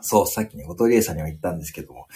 [0.00, 2.06] そう、さっきね、小鳥エさんにも言ったんですけども、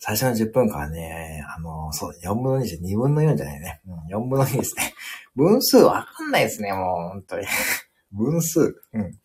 [0.00, 3.80] 最初の10分間ね、あの、そう、4分の2じゃ2分の4じゃないね。
[3.86, 4.94] うん、4分の2ですね。
[5.34, 7.46] 分数わかんないですね、もう、本当に。
[8.12, 8.60] 分数。
[8.92, 9.18] うん。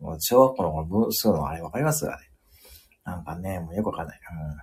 [0.00, 2.06] もう、小学校の分数のあれわかります？
[2.06, 2.29] あれ。
[3.10, 4.18] なんかね、もうよくわかんない。
[4.18, 4.56] うん。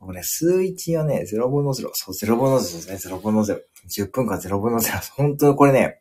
[0.00, 1.90] 僕ね、数1はね、0分の0。
[1.92, 2.96] そう、0分の0ですね。
[2.96, 3.60] 0分の0。
[3.88, 5.12] 10分間0分の0。
[5.14, 6.00] 本当にこれね、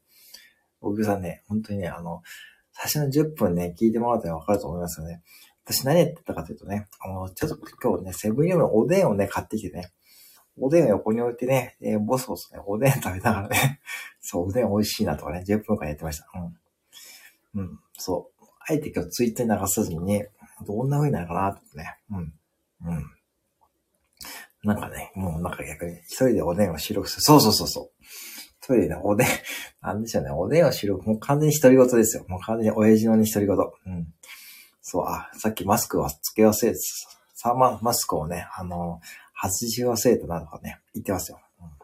[0.82, 2.22] 僕さんね、本当にね、あの、
[2.74, 5.22] 最初の10分ね、聞いてもらうとわかると思いますよね。
[5.64, 9.92] 私何やってたかというとね、あの、ちょっと今日ね、セブンイレブンおでんをね、買ってきてね、
[10.58, 13.80] おでんを横に置いてね、えー、ボソボソね、おでん食べながらね、
[14.20, 16.28] そう、おでん美味しいなとかね、10分間やってました。
[17.56, 17.62] うん。
[17.62, 18.46] うん、そう。
[18.68, 20.30] あえて今日ツイッターに流さずにね、
[20.66, 22.34] どんな風になるかなってね、うん。
[22.86, 23.12] うん。
[24.64, 27.22] なんかね、もうなんか逆に一人でおでんを収録する。
[27.22, 28.04] そうそうそうそう。
[28.62, 29.28] 一人で、おでん、
[29.82, 32.26] なんでしょうね、おでんを収録、もう完全に独り言ですよ。
[32.28, 33.58] もう完全に親父のに独り言。
[33.58, 34.14] うん。
[34.82, 36.80] そう、あ、さっきマスクはつけ忘れて、
[37.34, 39.02] サーママスクをね、あの、
[39.34, 41.40] 外し忘れたなとかね、言ってますよ。
[41.60, 41.76] うん、部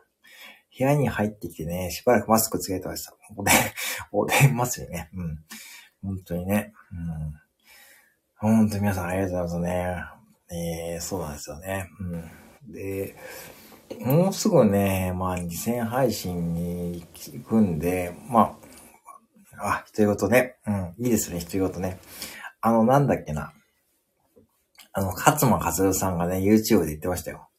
[0.78, 3.16] 屋に入ってきてね、しばらくマスクつけてました。
[3.36, 3.56] おでん、
[4.12, 5.10] おでんますよね。
[5.16, 5.40] うん。
[6.04, 6.74] 本当にね。
[6.92, 7.47] うん。
[8.40, 10.94] 本当に皆さんありがとうございますね。
[10.94, 11.90] えー、そうなんですよね。
[12.00, 12.72] うん。
[12.72, 13.16] で、
[14.00, 18.58] もうすぐね、まあ、2000配信に行くんで、ま
[19.58, 20.58] あ、あ、一言ね。
[20.68, 22.00] うん、いいですね、一言ね。
[22.62, 23.54] あの、なんだっけな。
[24.94, 27.50] あの、勝間和代さんがね、YouTube で言ってましたよ。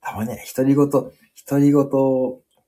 [0.00, 1.12] たまにね、独り言、独
[1.60, 1.84] り言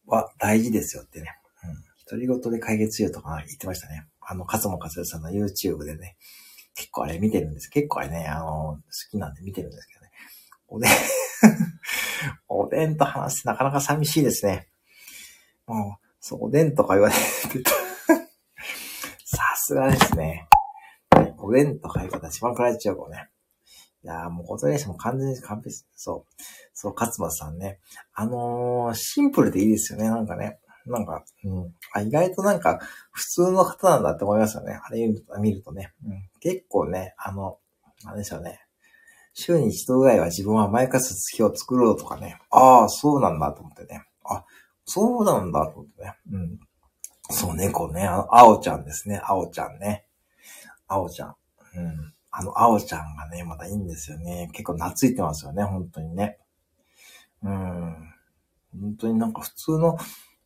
[0.06, 1.26] は大事ですよってね。
[1.64, 1.74] うん。
[2.08, 4.06] 独り言で解決しようとか言ってましたね。
[4.20, 6.16] あの、勝間和代さんの YouTube でね。
[6.74, 7.68] 結構あれ見てるんです。
[7.68, 8.80] 結構あれね、あの、好
[9.10, 10.10] きなんで見てるんですけどね。
[10.68, 10.90] おでん
[12.48, 14.68] おでんと話してなかなか寂しいですね。
[15.66, 17.70] もう、そう、おでんとか言われてた。
[19.24, 20.48] さすがですね。
[21.38, 23.28] おでんとか言う方一番食られちゃうかもね。
[24.04, 25.76] いやーもうことにしても完全に完璧。
[25.94, 26.42] そう。
[26.74, 27.80] そう、勝間さんね。
[28.14, 30.58] あのー、シンプルでいいですよね、なんかね。
[30.86, 31.74] なんか、うん。
[31.92, 34.80] あ、意外となんか、普通の方なんだって思いますよね。
[34.82, 35.06] あれ
[35.38, 35.92] 見るとね。
[36.04, 36.28] うん。
[36.40, 37.58] 結構ね、あの、
[38.04, 38.60] なんでしょうね。
[39.34, 42.38] 週に一度ぐらいは自分は前かす月を作ろうとかね。
[42.50, 44.04] ああ、そうなんだと思ってね。
[44.24, 44.44] あ、
[44.84, 46.14] そうなんだと思ってね。
[46.32, 46.60] うん。
[47.30, 48.04] そう、猫ね。
[48.04, 49.20] あの、青ちゃんですね。
[49.24, 50.06] 青ちゃんね。
[50.86, 51.36] 青ちゃん。
[51.76, 52.14] うん。
[52.30, 54.50] あの、青ちゃんがね、またいいんですよね。
[54.52, 56.38] 結構懐いてますよね、本当にね。
[57.42, 58.12] うん。
[58.80, 59.96] 本当になんか普通の、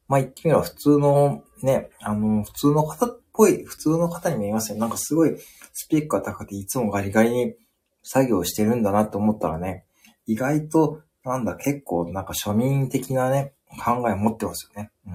[0.08, 4.78] まあ、言ってみれば普通のね、あの、普通の方っぽい、普通の方に見えますよ。
[4.78, 5.36] なんかすごい
[5.72, 7.54] スピーカー高くていつもガリガリに
[8.02, 9.84] 作業してるんだなって思ったらね、
[10.26, 13.52] 意外と、なんだ、結構なんか庶民的なね、
[13.84, 14.90] 考えを持ってますよね。
[15.06, 15.12] うん。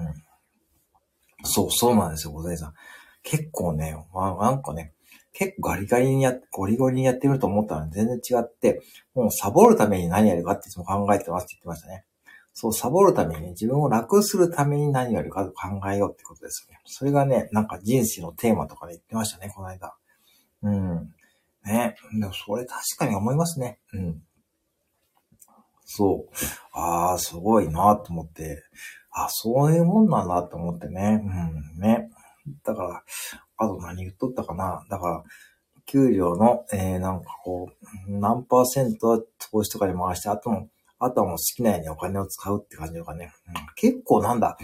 [1.44, 2.74] そう、そうなんですよ、ございさん。
[3.22, 4.92] 結構ね、まあ、なんかね、
[5.32, 8.82] 結構ガリガリにや、ゴリゴリにやってると思ったら全然違って、
[9.14, 12.04] もうサボるために何やるかっていつも考えてますって言ってましたね。
[12.54, 16.80] そう、サボるためにね、自分を楽するために何やるかと考えようってことですよね。
[16.84, 19.94] それがね、なんか人生のテーマとかで言ってましたね、この間。
[20.62, 21.14] うん。
[21.64, 21.96] ね。
[22.18, 23.78] でもそれ確かに思いますね。
[23.94, 24.22] うん。
[25.84, 26.34] そう。
[26.72, 28.62] ああ、すごいなと思って。
[29.14, 31.20] あそういうもんなんだと思ってね。
[31.76, 32.10] うん、ね。
[32.64, 33.02] だから、
[33.58, 34.84] あと何言っとったかな。
[34.88, 35.22] だから、
[35.86, 37.68] 給料の、えー、なんかこ
[38.08, 40.68] う、何パーセントは投資とかに回して、あとも、
[41.04, 43.32] あとはもう好きなようにお金を使うって感じのかね。
[43.48, 44.56] うん、結構なんだ、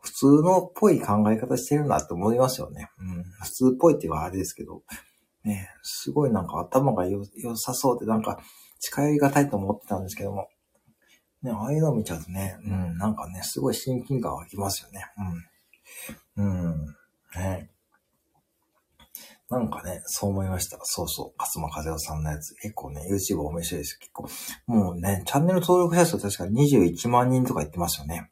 [0.00, 2.88] 普通のっぽい考え方してるなって思いますよね。
[2.98, 4.82] うん、普通っぽいっていうのはあれですけど、
[5.44, 7.24] ね、すごいなんか頭が良
[7.56, 8.40] さそうで、なんか
[8.80, 10.48] 近寄りがたいと思ってたんですけども、
[11.42, 15.04] ね、ああいうのを見ちゃうとね、うん、なんかね、すごい親近感湧きますよね。
[16.36, 16.44] うん。
[16.44, 16.86] うん。
[17.36, 17.70] ね。
[19.50, 20.78] なんかね、そう思いました。
[20.82, 21.38] そうそう。
[21.38, 22.54] 勝間和代さんのやつ。
[22.56, 23.98] 結構ね、YouTube 面白いです。
[23.98, 24.28] 結構。
[24.66, 28.30] もうね、チャンネル登録者数確か21万人とか言ってますよね。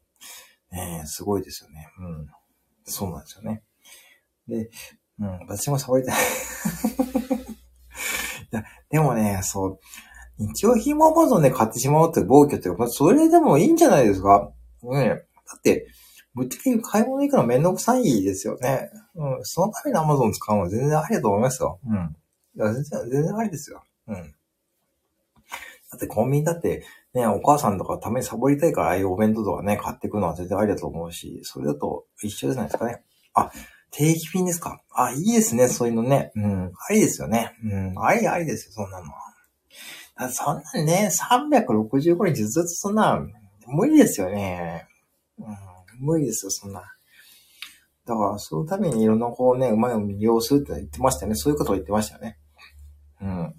[0.70, 1.88] ねすごいですよね。
[1.98, 2.26] うん。
[2.85, 3.62] そうなんですよね。
[4.46, 4.70] で、
[5.18, 6.16] うん、私も触りたい。
[8.52, 9.79] いや、でもね、そう、
[10.38, 14.52] 日用品もアマゾンで買ってしまうって暴挙っていうか、それでもいいんじゃないですか。
[14.83, 15.87] ねだって、
[16.37, 18.90] ぶっちゃけ買い物行くのめんどくさいですよね。
[19.14, 19.44] うん。
[19.44, 21.81] そのために Amazon 使うのは全然ありだと思いますよ。
[21.87, 22.16] うん。
[22.57, 23.83] いや、全然、全然ありですよ。
[24.07, 24.14] うん。
[24.14, 24.22] だ
[25.96, 33.03] ってコンビニだって、ね、お母さんとかためにサボりたいからああいうお弁当とかね、買っていくのは全然ありだと思うし、それだと一緒じゃないですかね。
[33.33, 33.51] あ、
[33.90, 36.33] 定期便ですかあ、いいですね、そういうのね。
[36.37, 36.72] うん。
[36.88, 37.57] ありですよね。
[37.64, 37.94] うん。
[37.96, 40.31] ありありですよ、そんなのは。
[40.31, 43.27] そんなね、365日ずっとそんな、
[43.68, 44.87] 無理ですよね。
[45.38, 45.65] うん。
[46.00, 46.82] 無理ですよ、そんな。
[48.06, 51.37] だから、そのためにいろんなこうね、馬を魅了するって言ってましたよね。
[51.37, 52.38] そういうことを言ってましたよね。
[53.20, 53.54] うん。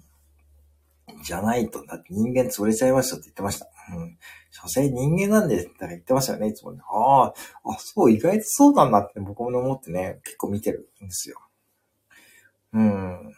[1.22, 3.66] じゃないと、だって人間潰れちゃいましたって言ってました。
[3.94, 4.18] うん。
[4.50, 6.80] 所詮人間なんでって言ってましたよね、いつもね。
[6.88, 7.32] ああ、あ、
[7.78, 11.38] そう、意外とそうなんだって僕も思ってね、結構見てるんですよ。
[12.72, 13.34] うん。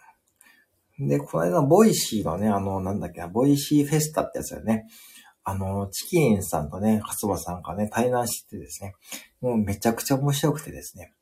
[0.98, 4.86] で、この間、 Voicy のね、あの、なんだっけな、 Voicy フェスタってやつだよね。
[5.44, 8.94] あの、ちきりんさんとね、勝間さんがね、対談してですね、
[9.40, 11.12] もうめちゃくちゃ面白くてですね、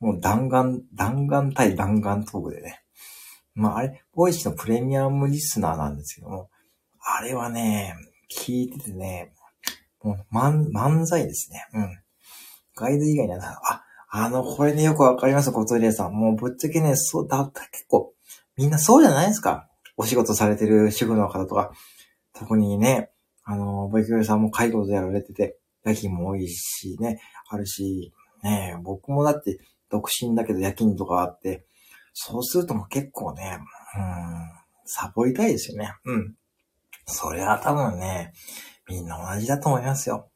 [0.00, 2.82] もう弾丸、弾丸対弾丸トークでね。
[3.54, 6.50] まあ、あれ、 Voicy のプレミアムリスナーなんですけども、
[7.00, 7.94] あれはね、
[8.36, 9.32] 聞いててね、
[10.02, 11.66] もう漫、漫才ですね。
[11.74, 11.98] うん。
[12.74, 16.14] ガイド以外には、あ、あの、これね、よくわかります、コトリエさん。
[16.14, 18.12] もうぶっちゃけね、そう、だった結構、
[18.56, 19.68] みんなそうじゃないですか。
[19.96, 21.70] お仕事されてる主婦の方とか。
[22.34, 23.11] 特にね、
[23.44, 29.58] あの、ボイキョリさんも介護でやられてて、夜勤も多いしね、あるし、ね、僕もだって
[29.90, 31.66] 独身だけど夜勤とかあって、
[32.12, 33.58] そうするとも結構ね、
[33.96, 35.92] うん、サボりたいですよね。
[36.04, 36.34] うん。
[37.06, 38.32] それは多分ね、
[38.88, 40.28] みんな同じだと思いますよ。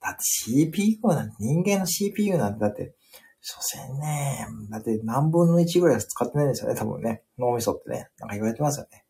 [0.00, 2.94] だって CPU なんて、人間の CPU なんてだって、
[3.40, 7.22] 所詮ね、だって何分の1ぐらい使ってないんですよね、多分ね。
[7.38, 8.08] 脳みそってね。
[8.18, 9.04] なんか言われてますよね。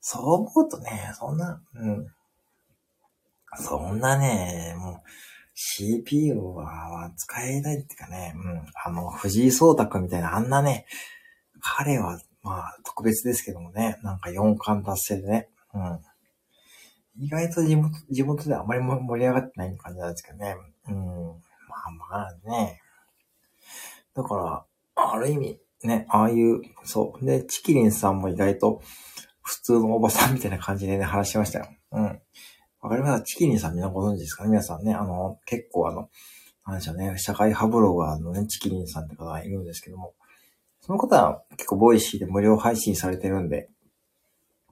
[0.00, 2.06] そう思うとね、そんな、うん。
[3.58, 5.10] そんなね、もう、
[5.54, 8.66] CPU は使えないっていうかね、うん。
[8.84, 10.86] あの、藤井聡太くんみたいなあんなね、
[11.60, 16.00] 彼は、まあ、特別ですけどもね、なんか4冠達成でね、うん。
[17.18, 20.56] 意外と地元、地元であまり盛り上がってない感じなんですけどね。
[20.88, 20.94] うん。
[20.94, 22.80] まあまあね。
[24.14, 24.64] だから、
[24.94, 27.24] ある意味、ね、ああいう、そう。
[27.24, 28.82] で、チキリンさんも意外と
[29.42, 31.68] 普通のおばさんみたいな感じでね、話しましたよ。
[31.92, 32.20] うん。
[32.80, 34.44] わかりますチキリンさんみんなご存知ですか？
[34.44, 36.08] 皆さんね、あの、結構あの、
[36.66, 40.14] なんでしょうね、社会派ブロガーのね、ちきりんさんって方がいるんですけども、
[40.80, 43.68] その方は結構 Voicy で無料配信されてるんで、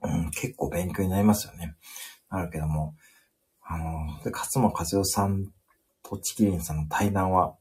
[0.02, 1.74] うん、結構勉強になりますよね。
[2.28, 2.94] あるけども、
[3.62, 5.46] あの、で、勝間和代さん
[6.02, 7.56] とちきりんさんの対談は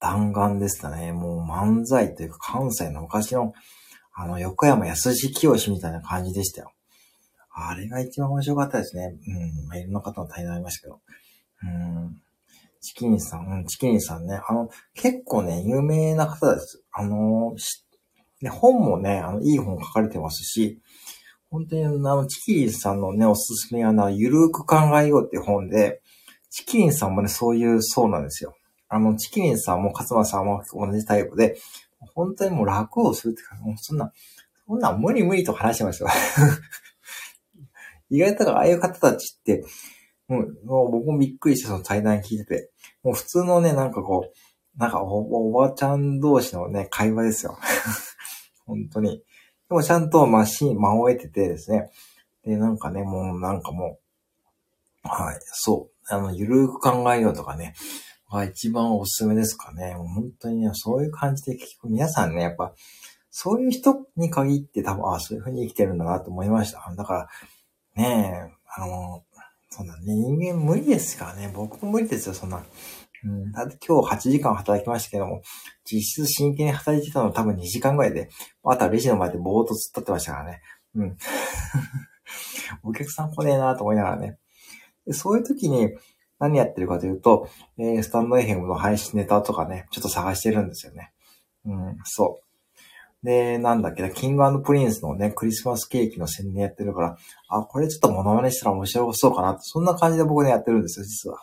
[0.00, 1.12] 弾丸でしたね。
[1.12, 3.52] もう漫才というか関西の昔の、
[4.12, 6.72] あの、横山やすしきよしみたいな感じでしたよ。
[7.66, 9.16] あれが一番面白かったですね。
[9.26, 9.66] うん。
[9.68, 11.00] まあ、いろんな方の対談ありましたけど。
[11.64, 12.20] うん。
[12.80, 14.40] チキンさん、うん、チキンさんね。
[14.46, 16.82] あの、結構ね、有名な方です。
[16.92, 17.84] あの、し
[18.40, 20.80] ね、本もね、あの、いい本書かれてますし、
[21.50, 26.00] 本当にあの、チキンさんのね、おすすめはな、ゆるーく考えようっていう本で、
[26.50, 28.54] チキンさんもね、そういう、そうなんですよ。
[28.88, 31.56] あの、チキンさんも勝間さんも同じタイプで、
[32.14, 34.12] 本当にもう楽をするってか、もうそんな、
[34.66, 36.08] そんな無理無理と話してますよ。
[38.10, 39.64] 意外とああいう方たちって、
[40.28, 42.70] もう、もう僕もびっくりしてその対談聞いてて、
[43.02, 47.58] もう普通のね、なんかこう、なんかおおばちゃん同士のね、会話ですよ。
[48.66, 49.22] 本当に。
[49.68, 51.90] でもちゃんとマシン、間を得ててですね。
[52.44, 53.98] で、なんかね、もうなんかも
[55.04, 56.14] う、はい、そう。
[56.14, 57.74] あの、ゆるく考えようとかね、
[58.30, 59.94] が一番おすすめですかね。
[59.94, 61.88] もう本当にね、そういう感じで聞く。
[61.88, 62.74] 皆さんね、やっぱ、
[63.30, 66.92] そういう人に限って多分、ああ、そういう風に生きてるんだなと思いました。
[66.96, 67.28] だから、
[67.98, 69.24] ねえ、あの、
[69.70, 71.50] そんなね、人間無理ですからね。
[71.52, 72.64] 僕も無理ですよ、そんな。
[73.24, 75.42] うん、だって今日8時間働きましたけども、
[75.84, 78.28] 実質真剣に働いてたの多分2時間ぐらいで、
[78.62, 80.60] あとはレジの前でぼーっと突っ立ってましたからね。
[80.94, 81.16] うん。
[82.84, 84.38] お客さん来ねえなと思いながらね。
[85.04, 85.88] でそういう時に
[86.38, 91.12] 何やってるかというと、えー、スタンドエヘムの配信ネタとかね、ちょっと探してるんですよね。
[91.64, 92.47] うん、そう。
[93.22, 97.16] で、なんだっけな、キングプリンスのね、クリスマスケーキの宣伝やってるから、
[97.48, 101.42] あ、これちょっとモノマネしたら面白そうかな、そんな感じで僕ね、やってるんですよ、実は。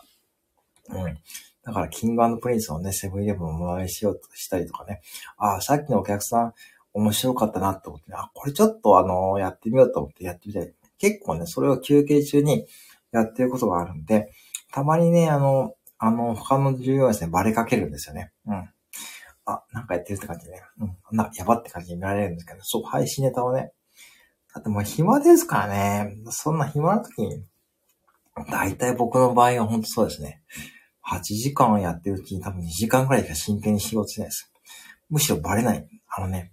[0.88, 1.18] うん。
[1.64, 5.00] だから、キングプリンスのね、セブンイレブンを真似しようとしたりとかね。
[5.36, 6.54] あ、さっきのお客さん、
[6.94, 10.72] 面白かったなって思って、ね、あ、これちょっとあの、やってみようと思ってやってみたい。
[10.98, 12.66] 結構ね、それを休憩中に
[13.12, 14.30] やってることがあるんで、
[14.72, 18.32] たまにね、あの、あの、他の従業員ですね、バレかけるんですよね。
[18.46, 18.68] うん。
[19.46, 20.62] あ、なんかやってるって感じでね。
[20.80, 21.16] うん。
[21.16, 23.72] なんか、やばって感じに見られるんですけど、そう、配信ネタをね。
[24.54, 26.16] だってもう暇ですからね。
[26.30, 27.44] そんな暇な時に、
[28.50, 30.42] 大体僕の場合は本当そうですね。
[31.08, 34.52] 8時間やってるうちに多分2時間くらいしか真剣に仕事しないです。
[35.08, 35.88] むしろバレない。
[36.08, 36.52] あのね、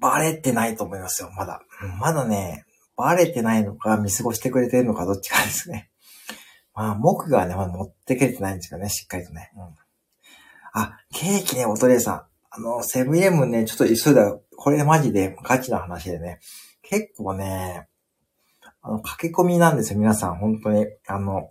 [0.00, 1.60] バレてないと思いますよ、まだ。
[1.98, 2.64] まだね、
[2.96, 5.90] バレてないのか見過ごしてくれてるのかどっちかですね。
[6.74, 9.50] まあ、気がね、まだ持ってけれてないんですよね、しっかりとね。
[9.56, 9.87] うん。
[10.72, 12.22] あ、ケーキね、おとりさん。
[12.50, 14.36] あの、セブンイレブンね、ちょっと急いだ。
[14.56, 16.40] これマジでガチな話でね。
[16.82, 17.88] 結構ね、
[18.82, 20.86] あの、駆け込みなんですよ、皆さん、本当に。
[21.06, 21.50] あの、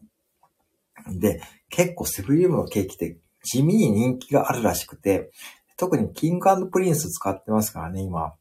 [1.07, 5.32] で、結構セブンイレブンのケーキって地味に人気があるらしくて、
[5.78, 8.34] 特にキングプリンス使ってますからね、今。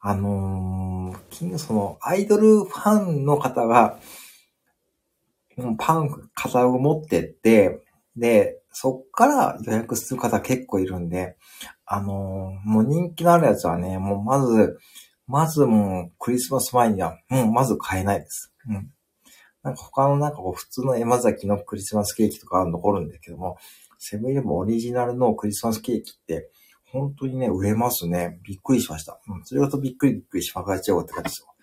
[0.00, 3.98] あのー、キング、その、アイドルファンの方が、
[5.78, 7.80] パン、型を持ってって、
[8.16, 11.36] で、そっから予約する方結構いるんで、
[11.86, 14.78] あのーもう人気のあるやつはね、もうまず、
[15.28, 18.52] まずもうクリスマス前には、もうまず買えないです。
[18.68, 18.90] うん。
[19.62, 23.58] なんか他のなんかこう普通の山崎のクリスマスケーキとかは残るんだけども、
[23.98, 26.50] セブンイレブンオリジナルのクリスマスケーキって、
[26.90, 28.40] 本当にね、売れますね。
[28.42, 29.20] びっくりしました。
[29.28, 29.44] うん。
[29.44, 31.54] それごとびっくりびっくりしまくられちゃおうって感じですよ。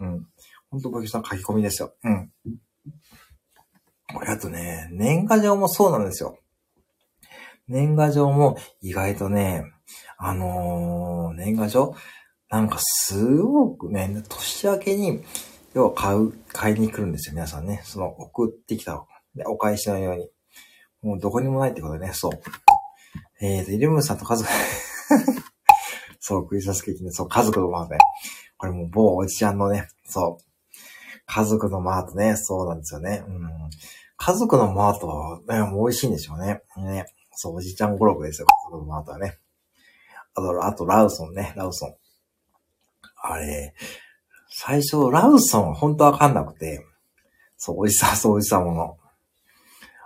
[0.00, 0.26] うん。
[0.70, 1.94] 本当、ボキさん書き込みですよ。
[2.02, 2.32] うん。
[4.14, 6.38] これあとね、年賀状もそうなんですよ。
[7.68, 9.64] 年賀状も意外とね、
[10.18, 11.94] あのー年賀状
[12.50, 15.22] なんかすごくね、年明けに、
[15.72, 17.80] 要は買う、買いに来るんですよ、皆さんね。
[17.84, 19.06] その送ってきた、
[19.36, 20.28] でお返しのように。
[21.00, 22.32] もうどこにもないってことでね、そう。
[23.40, 24.50] えーと、イレブンさんと家族、
[26.20, 27.98] そう、クリスマスケーキね、そう、家族のマートね。
[28.58, 30.44] これもう某おじちゃんのね、そう。
[31.26, 33.22] 家族のマートね、そうなんですよね。
[33.26, 33.48] うん。
[34.22, 36.60] 家族のマートは、ね、美味しいんでしょうね。
[36.76, 37.06] ね。
[37.32, 39.38] そう、おじちゃん語録ですよ、家族のマートはね。
[40.34, 41.94] あと、あと、ラウソンね、ラウソン。
[43.22, 43.74] あれ、
[44.50, 46.84] 最初、ラウソン本当わかんなくて、
[47.56, 48.98] そう、おじさ、そう、おじさもの。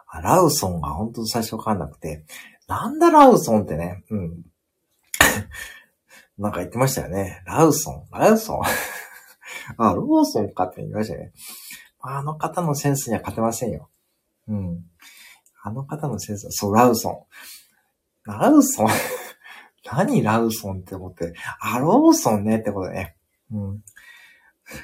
[0.07, 2.25] あラウソンが本当最初わかんなくて、
[2.69, 4.45] なんだラウソンってね、うん。
[6.39, 7.43] なんか言ってましたよね。
[7.47, 8.63] ラウソン、ラウソン？
[9.77, 11.33] あ、ローソンかって言いましたね。
[11.99, 13.91] あの方のセンスには勝てませんよ。
[14.49, 14.85] うん。
[15.63, 17.27] あの方のセンス、そう、ラウソ
[18.27, 18.31] ン。
[18.31, 18.89] ラウソン？
[19.93, 23.17] 何ラウソンって思って、あ、ローソンねってことね。
[23.53, 23.85] うん。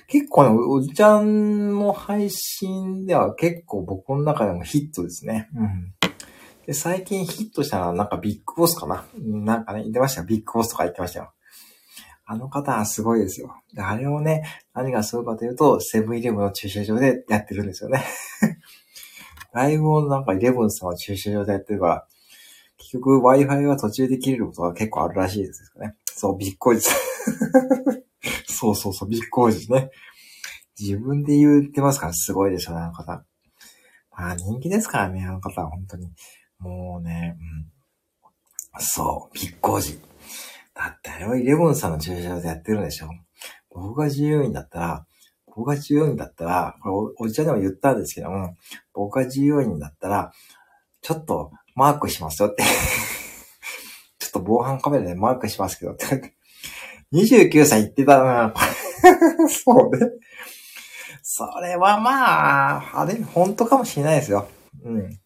[0.09, 5.49] 結構ね、おじちゃんの配信では結構僕の中でもヒットですね。
[5.55, 5.95] うん。
[6.67, 9.07] で、最近ヒットしたのはなんかビッグボスかな。
[9.17, 10.27] なんかね、言ってましたよ。
[10.27, 11.33] ビッグボスとか言ってましたよ。
[12.27, 13.57] あの方はすごいですよ。
[13.75, 14.45] で、あれをね、
[14.75, 18.05] 何がすごいかというと、セブンイレブンの駐車場でやってるんですよね。
[19.53, 22.07] ライブをなんかイレブンさんは駐車場でやってるから、
[22.79, 25.95] 結局 Wi-Fi が途中で切れることが結構あるらしいですよね。
[26.07, 26.83] そう、ビッグコジ。
[28.49, 29.91] そうそうそう、ビッグコジね。
[30.79, 33.25] 自分で言ってますから、すごいですよね、あの方。
[34.13, 36.11] まあ、人気ですからね、あの方は本当に。
[36.59, 37.37] もうね、
[38.75, 38.81] うん。
[38.81, 40.01] そう、ビッグコジ。
[40.75, 43.09] だってあれはイレブンさんの駐車場でやってるんでしょ。
[43.71, 45.07] 僕が従業員だったら、
[45.61, 48.57] 僕が従業員だったら、これおじちゃんでも言ったんですけども、
[48.95, 50.33] 僕が従業員だったら、
[51.03, 52.63] ちょっとマークしますよって。
[54.19, 56.35] ちょっと防犯カメラでマークしますけどって。
[57.13, 58.55] 29歳言ってたな。
[59.49, 60.13] そうね。
[61.23, 64.49] それはまあ、あれ、本当かもしれないですよ。
[64.83, 65.21] うん。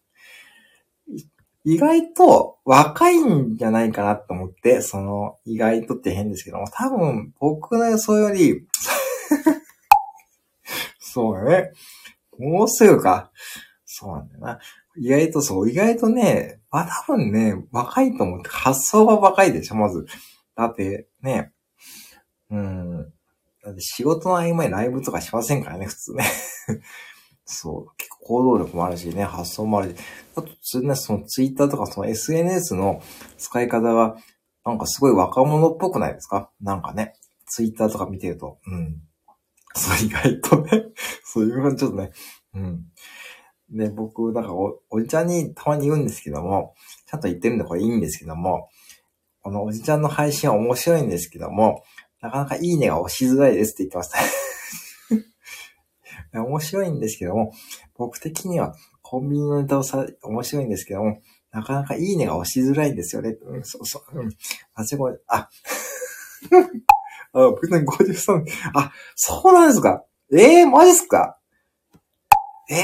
[1.63, 8.67] 意外と若いんじゃないかなと思って、その、意外とって変ですけども、多分僕の予想より、
[11.15, 11.71] そうだね。
[12.37, 13.31] もうすぐか。
[13.85, 14.59] そうなんだよな。
[14.97, 20.05] 意外とそう、意外とね、まあ多分ね、若いと思って、発想が若いでしょ、まず。
[20.57, 21.53] だって、ね、
[22.51, 23.13] うん。
[23.63, 26.25] だって仕事の合間にライブとかしませんからね、普通ね。
[27.45, 27.95] そう。
[27.95, 30.01] 結構行動力もあるしね、発想もあるし。
[30.35, 33.01] あと、普通ね、そのツイッターとかその SNS の
[33.37, 34.17] 使い方が、
[34.65, 36.51] なんかすごい若者っぽくないですか？
[36.59, 37.13] なんかね。
[37.47, 38.57] ツイッターとか見てると。
[38.67, 39.01] うん。
[39.75, 40.85] そう、意外とね。
[41.23, 42.11] そういう感じちょっとね。
[42.53, 42.85] うん。
[43.69, 46.75] で、僕、なんかお、おじちゃんにたまに言うんですけども、
[47.07, 48.69] ちゃんと言ってるんでこれいいんですけども、
[49.41, 51.83] このおじちゃんの配信は面白いんですけども、
[52.21, 54.09] なかなかいいねが押しづらいですって言ってまし
[56.31, 56.41] た。
[56.41, 57.53] 面白いんですけども、
[57.95, 61.21] 僕的にはコンビニのネタをさ、面白いんですけども、
[61.51, 63.37] なかなかいいねが押しづらいんですよね。
[63.41, 64.19] うん、そうそう。
[64.19, 64.29] うん。
[64.75, 65.49] 間違え、あ、
[67.35, 70.03] あ、僕の53、あ、そうなんですか？
[70.33, 71.37] ええー、マジっすか？
[72.69, 72.75] え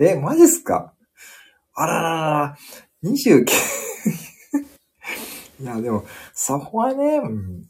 [0.00, 0.92] えー、え、マジっすか？
[1.74, 2.56] あらららら、
[3.04, 3.44] 29
[5.60, 6.04] いや、でも、
[6.34, 7.62] そこはね、うん、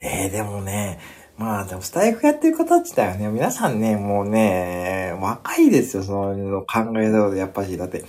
[0.00, 0.98] えー、でもね、
[1.36, 8.04] まあ、でも、スタイフやってる方自体はね、皆さんね、もうね、若いですよ、その考え方で、やっぱし、だって、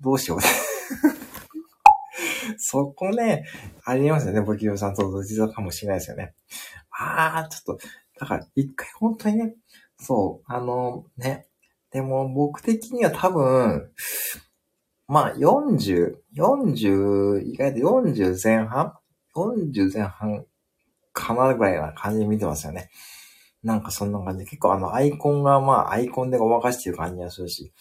[0.00, 0.38] どうしよう。
[2.58, 3.44] そこね、
[3.84, 6.34] ありますよね、ボキオさんと同時だかもしれないですよね。
[6.90, 7.86] ああ、ちょっと、
[8.18, 9.54] だから、一回本当にね、
[9.98, 11.46] そう、あの、ね、
[11.90, 13.90] でも僕的には多分、
[15.08, 18.94] まあ、40、40、意外と40前半
[19.34, 20.44] ?40 前半
[21.12, 22.90] かなぐらいな感じで見てますよね。
[23.62, 27.72] なんかそんな感じで、結構あのアイコンがまあアイコンでごまかしてる感じがするし、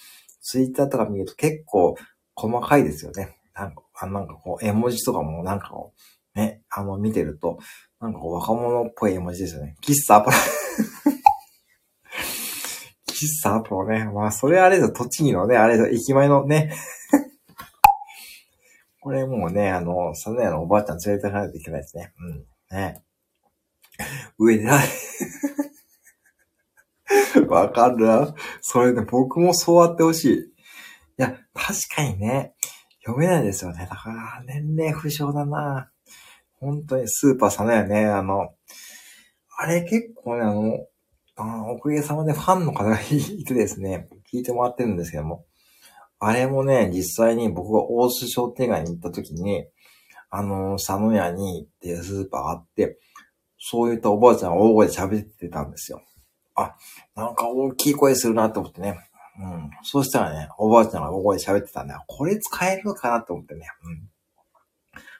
[0.42, 1.96] ツイッターとか見ると結構
[2.36, 3.36] 細かいですよね。
[3.56, 5.94] なんか、あなんかこう絵文字とかもなんかこ
[6.36, 7.60] う、ね、あの見てると、
[8.02, 9.78] なんかこう若者っぽい絵文字ですよね。
[9.82, 10.38] 喫茶アパラ、
[13.08, 16.76] 喫 喫茶とね、まあ、それあれですよ、栃木のね、あれです駅前のね。
[19.00, 22.12] これもうね、あの、サザエのおばあちゃん連れてかないといけないですね。
[22.20, 22.46] うん。
[22.72, 23.02] ね。
[24.38, 24.66] 上で、
[27.48, 28.36] わかるな。
[28.62, 30.40] それね、僕もそうあってほしい。
[30.40, 30.44] い
[31.18, 32.56] や、確かにね、
[33.06, 33.88] 読めないですよね。
[33.90, 35.92] だから、年齢不詳だな。
[36.60, 38.06] 本当にスーパーさんだよね。
[38.08, 38.50] あの、
[39.58, 45.46] あれ結構ね、あの、あおかげさまでファンの方がいてですね、聞いてもらってるんですけども、
[46.20, 49.68] あれもね、実際に僕が大須商店街に行った時に、
[50.32, 52.98] あの、佐野屋に行ってスーパーあって、
[53.60, 56.02] そういったおばあちゃんが大声で喋ってたんですよ。
[56.56, 56.76] あ、
[57.16, 58.98] なんか大きい声するなって思ってね。
[59.40, 59.70] うん。
[59.84, 62.04] そうしたらね、おばあちゃんが大声で喋ってたんだよ。
[62.08, 63.68] これ使えるのかなと思ってね。
[63.84, 64.10] うん。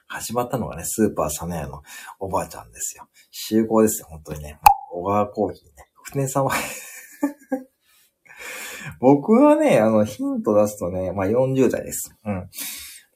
[0.08, 1.82] 始まったのがね、スーパーサネヤの
[2.20, 3.08] おばあちゃんですよ。
[3.30, 4.58] 集合ですよ、本当にね。
[4.92, 5.72] 小川コーヒーね。
[6.04, 6.52] 船さんは
[9.00, 12.14] 僕はね、あの、ヒント出すとね、まあ40代です。
[12.24, 12.48] うん。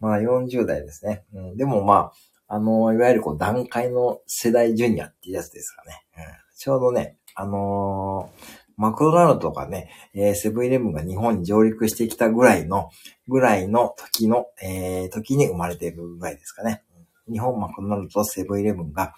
[0.00, 1.24] まあ40代ですね。
[1.32, 1.56] うん。
[1.56, 2.12] でもま
[2.48, 6.04] あ、あの、いわゆるこう段階の世代ジュニアっていうやつですかね。
[6.16, 6.24] うん。
[6.56, 8.40] ちょうどね、あのー、
[8.76, 12.90] マクドナルドとかね、えー、セブンイレブンが日本に上陸してきたぐらいの、
[13.28, 16.82] ぐらいの時の、えー、時に生まれているぐらいですかね。
[17.30, 19.14] 日本マクドナルドとセブンイレブンが、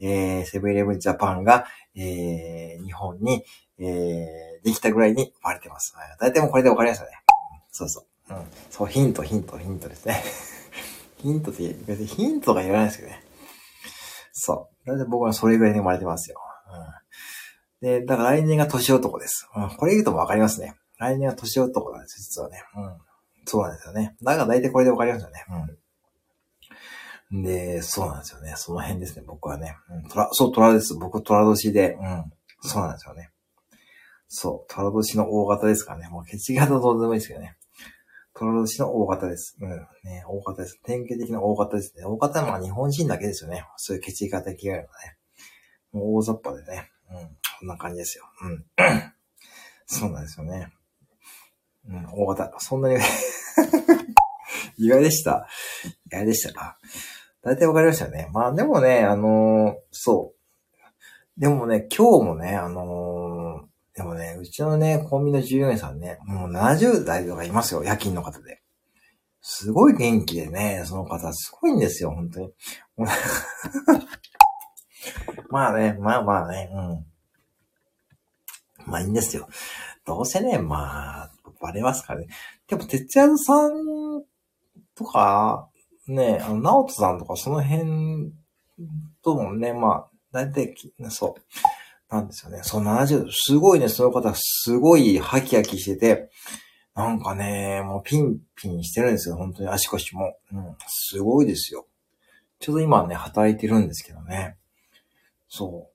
[0.00, 3.44] えー、セブンイレブンジャパンが、えー、日本に、
[3.78, 5.94] えー、できたぐらいに生まれてます。
[6.18, 7.10] 大体もうこれでわかりましたね。
[7.70, 8.34] そうそう。
[8.34, 8.44] うん。
[8.70, 10.22] そう、ヒント、ヒント、ヒントですね。
[11.18, 13.22] ヒントって、別にヒントが言わないですけどね。
[14.32, 14.88] そう。
[14.88, 16.40] だいたい僕はそれぐらいに生まれてますよ。
[16.68, 17.02] うん。
[17.82, 19.48] で、だから来年が年男です。
[19.56, 19.70] うん。
[19.76, 20.76] これ言うともわかりますね。
[20.98, 22.62] 来年は年男なんです、実はね。
[22.76, 22.96] うん。
[23.44, 24.16] そうなんですよね。
[24.22, 25.44] だから大体これでわかりますよね。
[27.30, 27.42] うん。
[27.42, 28.54] で、そうなんですよね。
[28.56, 29.76] その辺ですね、僕はね。
[29.90, 30.94] うん、トラ、そう、トラです。
[30.94, 31.94] 僕、トラ年で。
[32.00, 32.32] うん。
[32.62, 33.30] そうなんですよね。
[34.28, 36.08] そう、トラ年の大型ですからね。
[36.08, 37.56] もう、ケチ型どうでもいいですけどね。
[38.34, 39.56] トラ年の大型です。
[39.60, 39.70] うん。
[40.04, 40.80] ね、大型です。
[40.84, 42.04] 典型的な大型ですね。
[42.04, 43.66] 大型は日本人だけですよね。
[43.76, 44.88] そういうケチ型着替えるのね。
[45.92, 46.90] もう大雑把でね。
[47.10, 47.36] うん。
[47.62, 48.24] こんな感じですよ。
[48.42, 48.64] うん。
[49.86, 50.72] そうなんですよね。
[51.88, 52.58] うん、大型。
[52.58, 52.96] そんなに
[54.78, 55.46] 意外でした。
[56.06, 56.76] 意外でしたか。
[57.40, 58.28] 大体わかりましたよね。
[58.32, 61.40] まあでもね、あのー、そう。
[61.40, 68.60] でもね、今日もね、あのー、でもね、うちのね、コンビニの従業員さんね、もう70代とかいますよ、夜勤の方で。
[69.40, 72.52] すごい元気でね、その方、すごいんですよ、本当に。
[75.48, 77.11] まあね、まあまあね、うん。
[78.86, 79.48] まあいいんですよ。
[80.04, 81.30] どうせね、まあ、
[81.60, 82.26] バレますからね。
[82.66, 84.24] でも、哲也さん
[84.94, 85.68] とか、
[86.08, 88.32] ね、あの、直人さんとかその辺
[89.22, 90.74] ともね、まあ、大体、
[91.08, 92.60] そう、なんですよね。
[92.62, 96.30] そう、70度、すごいね、その方、すごいハキハキしてて、
[96.94, 99.36] なんかね、もうピンピンしてるんですよ。
[99.36, 100.36] 本当に足腰も。
[100.52, 101.86] うん、すごいですよ。
[102.58, 104.56] ちょうど今ね、働いてるんですけどね。
[105.48, 105.91] そう。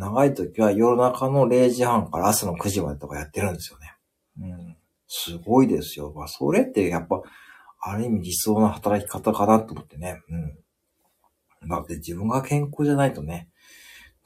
[0.00, 3.94] 長い時は夜中の0時半から朝の9時までとかやってるんですよね。
[4.40, 4.76] うん。
[5.06, 6.10] すごいですよ。
[6.16, 7.20] まあ、それってやっぱ、
[7.82, 10.22] ある意味理想な働き方かなと思ってね。
[11.62, 11.68] うん。
[11.68, 13.48] だって自分が健康じゃないとね、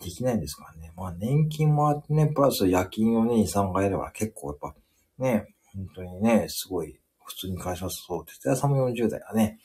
[0.00, 0.92] できないんですからね。
[0.96, 4.74] まあ年金もあってね、プラス夜勤をね、2、3回やれば結構やっぱ、
[5.18, 9.58] ね、本当にね、すごい、普通に返しますと、哲也さんも40代だね。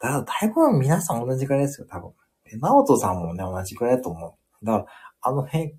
[0.00, 2.12] だから多分皆さん同じくらいですよ、多分。
[2.44, 4.64] で、直人さんもね、同じくらいだと思う。
[4.64, 4.86] だから、
[5.26, 5.74] あの辺、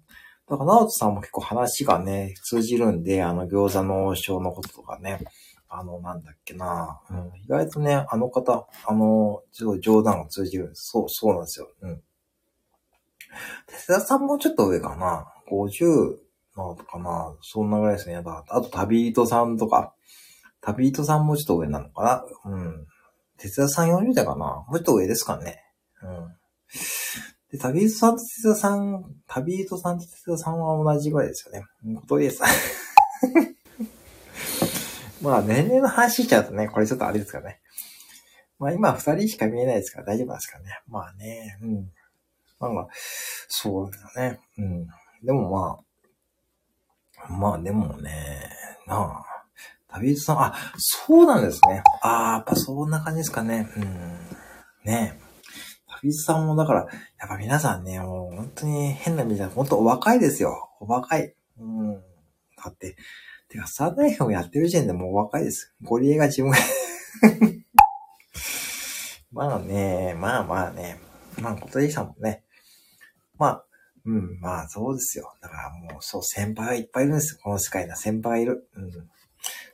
[0.49, 5.19] だから直人さんも結構話がね、通じるんで、あの餃子の王将のこととかね、
[5.69, 10.89] あの、なんだっけな、うん、意外とね、あの方、あの、すごい冗談が通じるんです。
[10.91, 11.69] そう、そうなんですよ。
[11.81, 12.01] うん。
[13.67, 15.27] 手田さんもちょっと上かな。
[15.51, 16.17] 50
[16.57, 17.35] のかな。
[17.41, 18.15] そんなぐらいですね。
[18.15, 19.93] あと、旅人さんとか。
[20.61, 22.51] 旅人さんもちょっと上なのかな。
[22.51, 22.87] うん。
[23.37, 24.65] 哲田さん40代かな。
[24.67, 25.63] もうちょっと上ですかね。
[26.01, 26.35] うん。
[27.51, 31.63] で、旅人さんと哲田さん、旅人さんと哲田さんは同じぐらいですよね。
[32.01, 32.41] ことです。
[35.21, 37.59] まあ、年齢の話しちゃうとね、これちょっとあれですかね。
[38.59, 40.65] まあ今二人しか見えないですから大丈夫ですかね。
[40.87, 41.91] まあね、うん。
[42.59, 42.87] まあまあ、
[43.47, 44.39] そうだね。
[44.57, 44.87] うん。
[45.23, 45.79] でもま
[47.29, 48.49] あ、まあでもね、
[48.87, 49.25] なあ、
[49.87, 51.83] 旅人さん、あ、そうなんですね。
[52.01, 53.69] ああ、やっぱそんな感じですかね。
[53.77, 54.19] うん。
[54.85, 55.19] ね
[56.01, 56.79] 旅人さんもだから、
[57.19, 60.69] やっぱ皆さんね、もう本当に変な意味じゃ、本当お若いですよ。
[60.79, 61.33] お若い。
[61.59, 61.93] うん。
[61.93, 62.01] だ
[62.69, 62.95] って、
[63.49, 65.73] てか、サーダイフもやってる時点でもう若いです。
[65.81, 66.51] ゴリエが自分
[69.31, 70.99] まあね、まあまあね。
[71.41, 72.43] まあ、小鳥さんもね。
[73.37, 73.63] まあ、
[74.05, 75.33] うん、まあそうですよ。
[75.41, 77.41] だからもう、そう、先輩がいっぱいいるんですよ。
[77.43, 78.69] この世界には先輩がいる。
[78.75, 78.91] うん。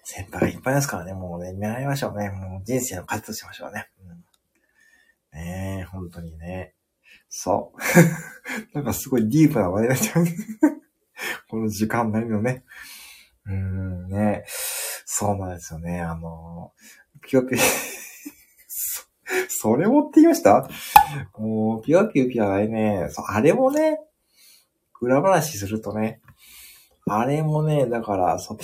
[0.03, 2.29] 先輩がいっぱいいますからね、もうね、見習いましょうね。
[2.29, 3.89] もう人生の糧としましょうね。
[5.33, 6.73] ねえ、本当にね。
[7.29, 7.79] そう。
[8.75, 10.25] なんかすごいディープな話題になっちゃう。
[11.49, 12.63] この時間なりのね。
[13.45, 14.43] うーん、ね。
[15.05, 16.01] そうなんですよね。
[16.01, 16.73] あの、
[17.21, 17.61] ピヨピヨ
[18.67, 19.03] そ、
[19.49, 20.69] それ持ってきました？
[21.37, 23.99] もう、ピヨピヨピヨあれね、あれもね、
[25.01, 26.21] 裏話するとね、
[27.07, 28.57] あれもね、だから、そ、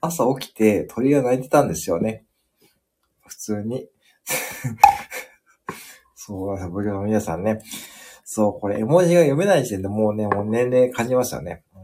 [0.00, 2.24] 朝起きて鳥が鳴いてたんですよね。
[3.26, 3.88] 普通に。
[6.14, 7.60] そう、僕の皆さんね。
[8.24, 11.64] そう、これ絵文字が読めない時点でもうね、もう年齢感じましたよね。
[11.74, 11.80] うん。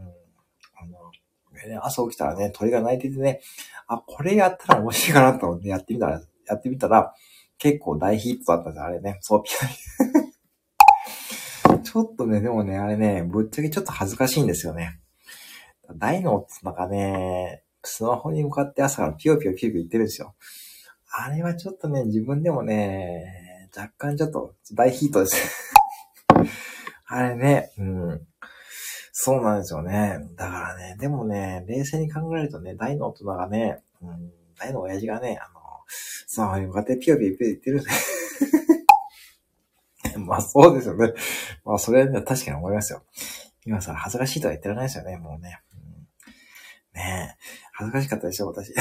[0.75, 3.41] あの、朝起きたらね、鳥が鳴いててね、
[3.87, 7.13] あ、これやったら面白いかなと思ってやってみたら、やってみたら、
[7.57, 9.17] 結構大ヒットだったんです、あれね。
[9.21, 9.51] そう、ピ
[11.71, 14.99] ア ちょっとね、でもね、あれね、ぶっちゃけちょっと恥ずかしいんですよね。
[15.95, 20.35] 大のってなんかね、スマホに向かって朝からピヨピヨピヨピヨ言ってるんですよ。
[21.11, 25.73] あれはちょっとね、自分でもね、若干ちょっと大ヒートです
[27.07, 28.27] あれね、うん。
[29.11, 30.19] そうなんですよね。
[30.35, 37.89] だからね、でもね、冷静に考えるとね、大の大人がね、うん、大の親父がね、あの、スマホに向かってピヨピヨピヨ言ってるんで
[40.19, 41.13] まあそうですよね。
[41.63, 43.03] まあそれはね、確かに思いますよ。
[43.65, 45.59] 今さ、恥ずかしいとは言ってられないですよね、もうね。
[45.73, 45.81] うん、
[46.93, 47.41] ねえ。
[47.73, 48.73] 恥ずかしかったでしょ、私。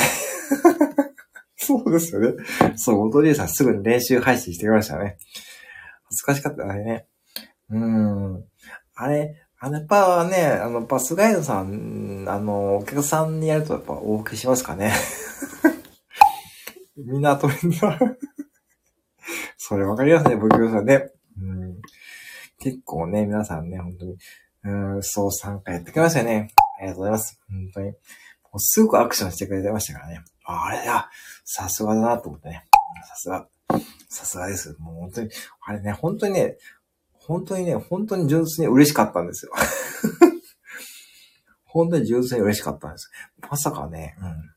[1.67, 2.35] そうですよね。
[2.77, 5.17] そう、おとりさんすぐに練習配信してきましたね。
[6.05, 7.07] 恥ずかしかった、あれね。
[7.71, 8.45] うん。
[8.95, 14.93] あれ、あの、やっぱね、あの、バスガイドさん、あの、お客さんにやるとやっぱお受けしますかね。
[16.97, 17.77] みんなトレンド
[19.57, 21.11] それわかりますね、僕さんね。
[21.41, 21.81] うん。
[22.59, 24.17] 結構ね、皆さんね、本当に、
[24.65, 26.49] うん、そう参加やってきましたね。
[26.79, 27.41] ありがとうございます。
[27.49, 27.87] 本当に。
[27.87, 27.95] も
[28.55, 30.21] うすごくアクションしてくれてましたからね。
[30.45, 31.11] あれだ、
[31.45, 32.67] さすがだなと思ってね。
[33.09, 33.49] さすが。
[34.09, 34.77] さすがです。
[34.79, 35.31] もう本当に、
[35.67, 36.59] あれね、本当にね、
[37.15, 39.53] 本当にね、本当に純粋に嬉しかったんですよ。
[41.65, 43.11] 本当に純粋に嬉しかったんです。
[43.51, 44.51] まさかね、うん。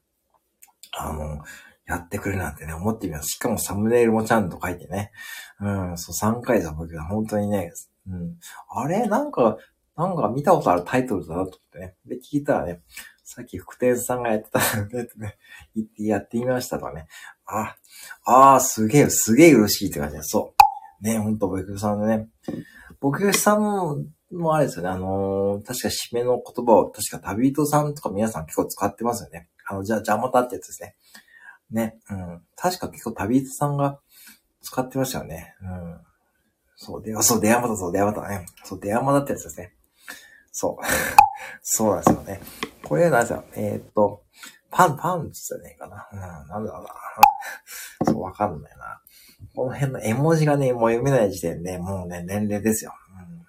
[1.00, 1.44] あの、
[1.88, 3.30] やってくれるなんてね、思ってみます。
[3.30, 5.12] しかもサムネイルもちゃんと書いてね。
[5.62, 7.72] うん、そう、3回だ、僕が本当にね、
[8.08, 8.38] うん。
[8.70, 9.58] あれなんか、
[9.96, 11.96] なんか見たことあるタイトルだなと思ってね。
[12.06, 12.82] で、聞いたらね、
[13.30, 15.38] さっき福天さんがやってたんで、 ね、
[15.76, 17.08] 言ってやってみましたとかね。
[17.46, 17.76] あ、
[18.24, 20.54] ああ、すげえ、すげえ嬉しいって感じで、そ
[21.02, 21.04] う。
[21.04, 22.30] ね、ほんと、僕さんでね。
[23.02, 29.50] 僕さんも、あれですよね、あのー、確か締めの言葉を、確か旅人さんとか皆さん結構使ってますよね。
[29.66, 30.96] あの、じゃ、じゃまたってやつですね。
[31.70, 32.42] ね、うん。
[32.56, 34.00] 確か結構旅人さんが
[34.62, 35.54] 使ってましたよね。
[35.62, 36.00] うん。
[36.78, 38.46] そう、で、そう、出山だ、そう、出山だね。
[38.64, 39.77] そう、出山だってやつですね。
[40.60, 40.86] そう。
[41.62, 42.42] そうなんですよね。
[42.84, 43.44] これなんですよ。
[43.54, 44.24] えー、っと、
[44.72, 46.10] パン、パンツじゃねえかな。
[46.12, 46.90] うん、なんだろうな。
[48.12, 49.00] そう、わかんないな。
[49.56, 52.94] この辺の絵文字がね、もう読めない時点で、もうね、年齢ですよ。
[53.20, 53.46] うん、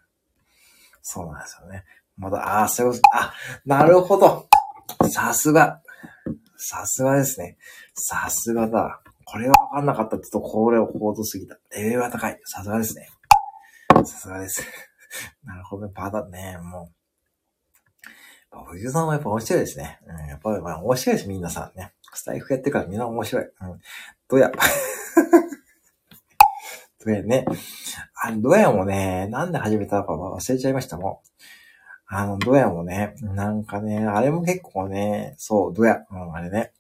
[1.01, 1.85] そうなんですよね。
[2.19, 3.33] まだ、ああ、そういうこと、あ、
[3.65, 4.47] なるほど。
[5.11, 5.81] さすが。
[6.59, 7.57] さすがですね。
[7.95, 9.01] さすがだ。
[9.25, 11.59] これはわかんなかったって言うと、これを高度すぎた。
[11.71, 12.39] レベルは高い。
[12.45, 13.09] さすがですね。
[13.95, 14.63] さすがです。
[15.45, 16.98] なるほど、バだね、もう。
[18.53, 19.99] おゆさんはやっぱ面白いですね。
[20.07, 21.93] うん、やっぱり面白いです、みんなさんね。
[22.15, 23.45] スタイフやってからみんな面白い。
[23.45, 23.51] うん。
[24.29, 24.51] どうや。
[27.05, 27.45] どうやね。
[28.23, 31.19] あの、どうやもね、なんで始めたのか忘れちゃいましたもん。
[32.11, 36.73] あの、どやもね、なんかね、あれも結構ね、そう、どや、うん、あれね。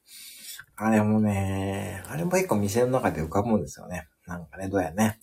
[0.76, 4.08] あれもね、あれも結構店の中で浮かぶんですよね。
[4.26, 5.20] なんかね、どやね。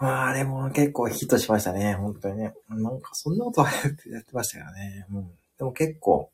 [0.00, 2.54] まあ、あれも結構ヒットしましたね、本当にね。
[2.70, 5.06] なんかそんなことはやってましたよね。
[5.12, 5.30] うん。
[5.58, 6.30] でも結構、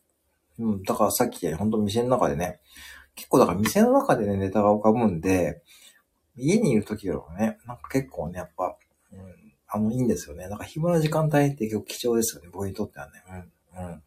[0.58, 2.60] うん、だからさっき本当店の中でね、
[3.16, 5.62] 結構だから店の中でね、ネタが浮かぶんで、
[6.36, 8.76] 家にいる時よりもね、なんか結構ね、やっぱ、
[9.12, 10.48] うん、あの、いいんですよね。
[10.48, 12.48] なんか暇な時間帯って結構貴重ですよね。
[12.52, 13.12] 僕にとってはね。
[13.74, 13.84] うん。
[13.84, 14.02] うん。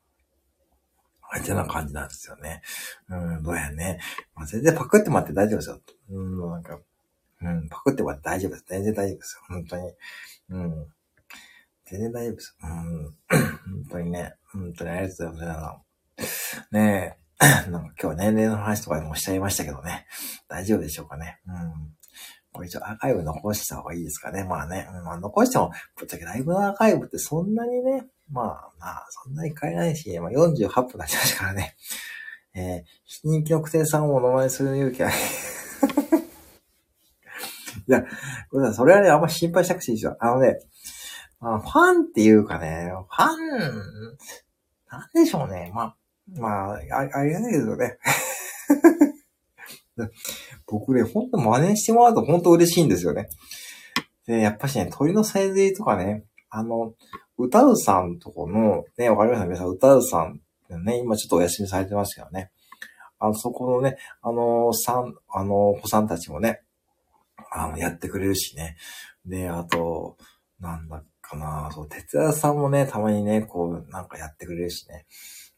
[1.32, 2.62] 相手な感じなんですよね。
[3.10, 3.99] うん、どうやね。
[4.36, 5.80] まあ、全然パクってもらって大丈夫ですよ。
[6.12, 6.80] うん、なんか、
[7.41, 8.65] うん、パクっても大丈夫です。
[8.67, 9.41] 全然大丈夫です。
[9.47, 9.93] 本当に。
[10.49, 10.87] うん。
[11.85, 12.57] 全然大丈夫です。
[12.61, 13.15] うん。
[13.29, 14.35] 本当にね。
[14.51, 15.81] 本当にありがとうございま
[16.19, 16.67] す。
[16.71, 17.19] ねえ。
[17.71, 20.05] なんか今日年齢の話とかでもおっしゃいましたけどね。
[20.49, 21.39] 大丈夫でしょうかね。
[21.47, 21.95] うん。
[22.51, 24.43] これ一応アーカイブ残した方がいいですかね。
[24.43, 24.89] まあね。
[25.05, 31.75] まあ残しても、ぶっちゃけライブのアーカイブってそんなにね、まあまあ、そんなに変えないし、まあ48分になっちゃいましたからね。
[32.55, 32.83] えー、
[33.23, 35.11] 人気のクテさんをお名前する勇気は、
[37.89, 38.05] いや、
[38.73, 40.15] それはね、あんま心配しなくていいですよ。
[40.19, 40.59] あのね、
[41.39, 43.37] まあ、ファンっていうかね、ファン、
[44.91, 45.71] なんでしょうね。
[45.73, 45.95] まあ、
[46.37, 47.97] まあ、ありあれだけどね。
[50.67, 53.29] 僕ね、ほんと真似してもらうとほんと嬉しいんですよね。
[54.27, 56.93] で、やっぱしね、鳥のさえずりとかね、あの、
[57.37, 60.39] 歌うさんとこの、ね、わかりました皆さん、歌うさん
[60.83, 62.51] ね、今ちょっとお休みされてますけどね。
[63.19, 66.61] あ、そこのね、あの、さん、あの、子さんたちもね、
[67.52, 68.78] あの、やってくれるしね。
[69.26, 70.18] で、あと、
[70.60, 75.06] なんだかな、そう、哲也さんもね、たまにね、こう、なんかやってくれるしね。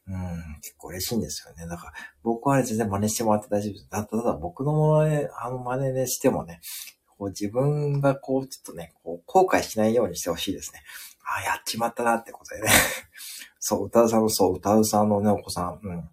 [0.08, 1.68] うん、結構嬉しいんですよね。
[1.68, 3.88] だから、僕は全然真似してもらって大丈夫です。
[3.90, 6.60] だっただ僕の真似、あの真似ねしてもね、
[7.06, 10.82] こう自分がこう、ちょっとね、こう、後悔しないようにしてほしいですね。
[11.24, 12.70] ああ、やっちまったなってことでね。
[13.60, 16.10] そう、歌うさんの、そう、歌うさんのね、お子さん、うん。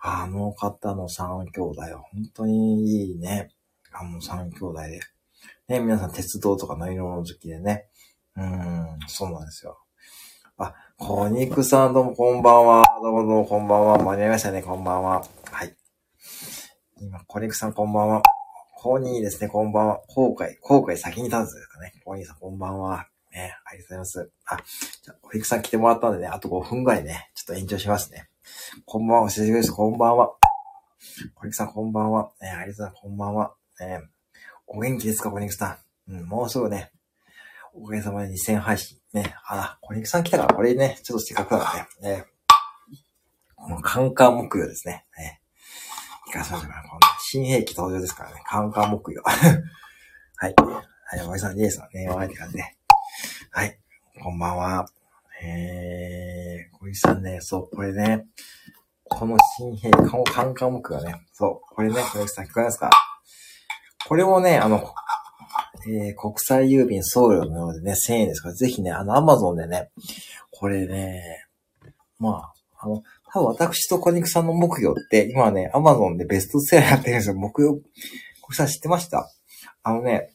[0.00, 3.50] あの方の三兄弟は本当にいいね。
[4.00, 5.00] あの三兄弟で。
[5.66, 7.86] ね、皆さん鉄道とか乗り物好きでね。
[8.36, 9.78] うん、そうなんですよ。
[10.56, 12.84] あ、コニクさんどうもこんばんは。
[13.02, 13.98] どうもどうもこんばんは。
[13.98, 15.24] 間に合いましたね、こんばんは。
[15.50, 15.76] はい。
[17.00, 18.22] 今、コニクさんこんばんは。
[18.76, 20.00] コーニーですね、こんばんは。
[20.06, 21.92] 後悔、後悔先に立つですかね。
[22.04, 23.08] コーニーさんこんばんは。
[23.32, 24.30] ね、ありがとうございます。
[24.46, 24.56] あ、
[25.02, 28.28] じゃあ、コニクさん来てもらったんでね、あと5分ぐらいね、ちょっと延長しますね。
[28.84, 29.72] こんばんは、お久しぶりです。
[29.72, 30.30] こんばんは。
[31.34, 32.30] コニクさんこんばんは。
[32.40, 33.02] ね、ありがとうございます。
[33.02, 33.57] こんばんは。
[33.80, 34.02] ね、
[34.66, 36.12] お元気ですか、コニクさん？
[36.12, 36.90] うん、もうすぐね、
[37.74, 38.98] おかげさまで2000配信。
[39.12, 39.34] ね。
[39.46, 42.16] あら、コニクさん来たから、これね、ちょっとせっかくだからね。
[42.18, 42.24] ね。
[43.56, 45.06] このカンカン木曜ですね。
[45.18, 45.40] ね。
[46.28, 46.82] いかがしましょうか。
[46.88, 48.42] この新兵器登場ですからね。
[48.46, 49.22] カンカン木曜。
[49.26, 50.54] はい。
[51.10, 52.62] はい、おかげさん、リエさんね、お会いって感じで。
[53.50, 53.78] はい。
[54.22, 54.86] こんばんは。
[55.42, 58.26] えー、小石さんね、そう、これね、
[59.04, 62.90] この新兵器、このカンカン木曜ね、そう、これね、小石さん聞こえますか？
[64.08, 64.82] これもね、あの、
[65.86, 69.90] えー、国際郵便送料のようでね、1000円ですから、ぜひね、あの、アマゾンでね、
[70.50, 71.46] これね、
[72.18, 77.34] まあ、あの、多分私と小肉さんの木魚って、今ね、アマゾンでベストセラーやってるんですよ。
[77.34, 77.82] 木魚、こ
[78.50, 79.28] れさん知ってました？
[79.82, 80.34] あのね、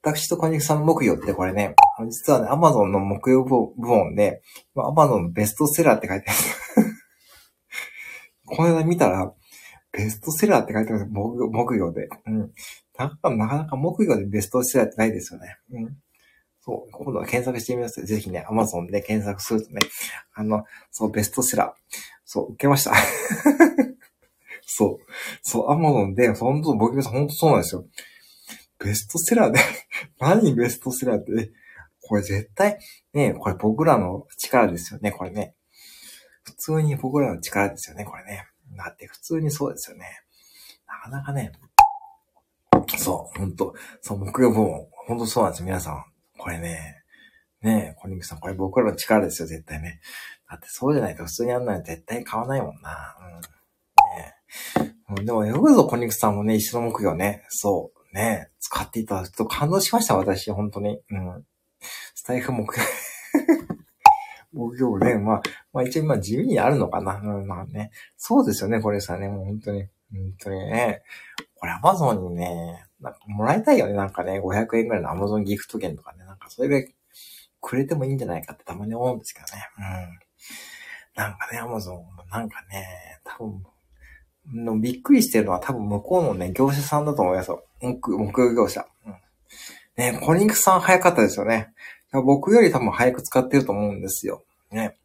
[0.00, 1.74] 私と小肉さんの木魚ってこれね、
[2.08, 4.42] 実はね、アマゾンの木魚部門で、
[4.76, 6.38] アマゾンのベストセラーって書いてある。
[8.46, 9.32] この間見たら、
[9.92, 11.50] ベストセラーって書いてあるんですよ。
[11.50, 12.08] 木魚で。
[12.26, 12.52] うん。
[12.98, 15.58] なかなか木魚でベストセラーってないですよね。
[15.70, 15.96] うん。
[16.60, 19.80] そう、今度は検索してみますぜひね、アマゾンで検索するとね、
[20.34, 21.96] あの、そう、ベストセラー。
[22.24, 22.92] そう、受けました。
[24.66, 25.06] そう、
[25.42, 27.86] そう、アマゾンで、本当、僕さん、本当そうなんですよ。
[28.78, 29.60] ベストセラーで
[30.20, 31.52] 何ベストセラーって、
[32.02, 32.78] これ絶対、
[33.12, 35.54] ね、これ僕らの力ですよね、これね。
[36.42, 38.46] 普通に僕らの力ですよね、これね。
[38.76, 40.20] だって普通にそうですよね。
[40.86, 41.52] なかなかね、
[43.08, 46.04] そう、ほんと、そう、木曜部門、ほんとそうなんですよ、皆さん。
[46.36, 47.02] これね、
[47.62, 50.00] ねえ、コニングさん、これ僕らの力ですよ、絶対ね。
[50.46, 53.16] だってそうじゃないと普通にやんないと絶対買わないもんな。
[53.18, 55.16] うん。
[55.16, 55.24] ねえ。
[55.24, 61.00] でもよくぞコニングさんもね、一緒の木曜ね、そう、ねえ使っていただくと感動しました、私、本当に。
[61.10, 61.44] うん。
[62.14, 62.84] スタイフ木曜。
[64.52, 65.42] 木曜ね、まあ、
[65.72, 67.14] まあ一応今地味にあるのかな。
[67.14, 67.90] うん、まあね。
[68.18, 69.88] そうですよね、これさね、もう本当に。
[70.12, 71.02] 本当にね。
[71.60, 73.94] これアマゾンにね、なんかもらいたいよね。
[73.94, 76.24] なんかね、500円ぐらいのアマゾンギフト券とかね。
[76.24, 76.94] なんかそれぐらい
[77.60, 79.68] くれてもいいんじゃないかってたまに思うんですけどね。
[79.78, 80.18] うん。
[81.16, 83.64] なんかね、アマゾン、なんかね、多分、
[84.64, 87.64] のびっくりしてるのは多分向こうのね、業者さんだと思いますよ。
[87.80, 88.86] 木、木業者。
[89.06, 89.14] うん。
[89.96, 91.72] ね、コニンクさん早かったですよね。
[92.12, 94.44] 僕より多分早く使ってると思うんですよ。
[94.70, 94.96] ね。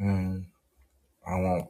[0.00, 0.48] うん。
[1.24, 1.68] あの、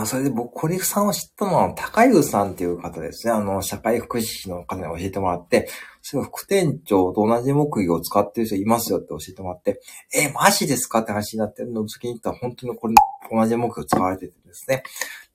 [0.00, 3.32] あ、それで僕、コリフさんを知ったのは、高湯さんっていう方ですね。
[3.32, 5.68] あの、社会福祉士の方に教えてもらって、
[6.02, 9.80] それ副店長と同じ木魚を使ってる人いますよって教えてもらって、
[10.14, 12.94] え、マジですかって話になってる、の次に行ったら本当にこれ、
[13.30, 14.82] 同じ木魚使われててですね。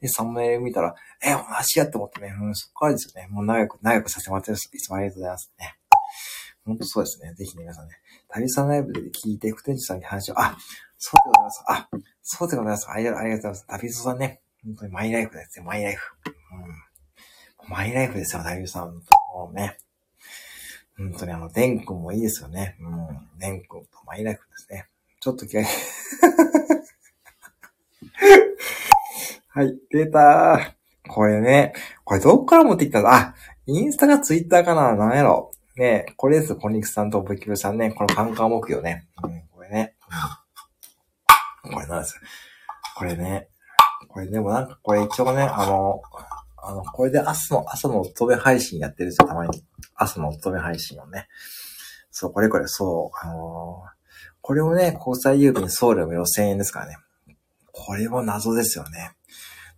[0.02, 3.28] で、サムネイル見たら、え、同じやって思ってね、うん、そっからですよね。
[3.30, 5.76] もう長く、長くさせてもらってるいつもありがとうございますね。
[6.66, 7.34] 本当そうですね。
[7.34, 7.96] ぜひね、皆さんね、
[8.30, 10.58] 旅さんライブで聞いて、副店長さんに話を、あ、
[10.98, 11.64] そうでございます。
[11.68, 11.90] あ、
[12.22, 12.90] そうでございます。
[12.90, 13.66] ありがとうございます。
[13.68, 16.14] 旅人さんね、本当にマイライフですよ、マイライフ。
[16.26, 17.70] うん。
[17.70, 18.94] マイライフですよ、大夫さん。
[19.34, 19.78] もうね。
[20.98, 22.78] 本当にあの、デン君もいいですよね。
[22.80, 23.40] うん。
[23.40, 24.88] デン君とマイライフですね。
[25.20, 25.66] ちょっと気合い。
[29.50, 31.10] はい、出たー。
[31.10, 33.14] これね、これどっから持ってきたの？
[33.14, 33.36] あ、
[33.66, 34.96] インスタかツイッターかな？
[34.96, 35.52] なんやろ？
[35.76, 37.92] ねこれです、コニクさんとブキブさんね。
[37.92, 39.08] このカンカン木魚ね。
[39.24, 39.96] うん、これね。
[41.64, 42.22] これなんですよ
[42.96, 43.48] これね。
[44.14, 46.04] これでもなんかこれ一応ね、あの、
[46.58, 49.64] あの、これで朝の、朝のお勤め配信やってるんですよ、たまに。
[49.96, 51.28] 朝のお勤め配信をね。
[52.12, 53.92] そう、これこれ、そう、あのー、
[54.42, 56.98] これもね、国際郵便送料無料1000円ですからね。
[57.72, 59.14] これも謎ですよね。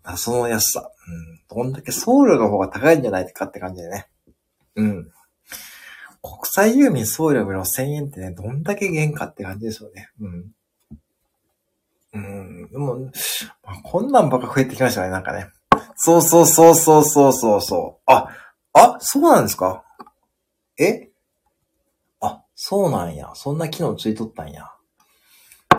[0.03, 0.91] 謎の安さ。
[1.07, 1.63] うん。
[1.63, 4.07] どんだけ送料の方が高いんじゃないかって感じでね。
[4.75, 5.11] うん。
[6.21, 10.09] 国際郵便送料無料1000円ってね、どんだけ原価って感じですよね。
[10.19, 10.51] うん。
[12.15, 12.69] うん。
[12.71, 12.95] でも、
[13.63, 15.49] まあ、こんなんばっか増えてきましたね、なんかね。
[15.97, 18.11] そうそうそうそうそうそうそう。
[18.11, 18.29] あ、
[18.73, 19.83] あ、そうなんですか？
[20.79, 21.09] え？
[22.21, 23.31] あ、そうなんや。
[23.35, 24.71] そんな機能ついとったんや。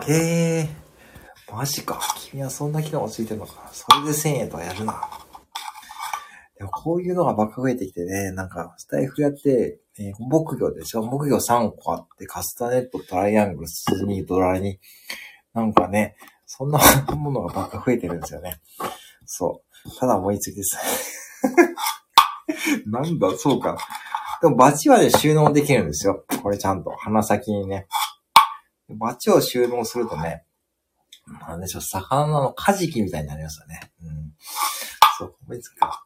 [0.07, 0.69] へえ、
[1.51, 1.99] マジか。
[2.31, 3.69] 君はそんな機能がついてんのか。
[3.73, 5.01] それで1000円とかやるな。
[6.57, 11.03] でもこういうのがばっか増えてきてね、なんか、スタイフやって、えー、木魚でしょ？
[11.03, 14.79] 木魚3個あって、カスタネット、トライアングル、スズニー、ドラに、
[15.57, 16.79] なんかね、そんな
[17.17, 18.61] ものがばっか増えてるんですよね。
[19.25, 19.99] そう。
[19.99, 20.77] ただ思いつきです。
[22.85, 23.75] なんだ、そうか。
[24.39, 26.25] でもバチはね、収納できるんですよ。
[26.43, 26.91] これちゃんと。
[26.91, 27.87] 鼻先にね。
[28.87, 30.45] バチを収納するとね、
[31.47, 33.79] なんでしょう、魚のカジキみたいになりますよね。
[34.03, 34.33] うん。
[35.17, 36.05] そう、思いつくか。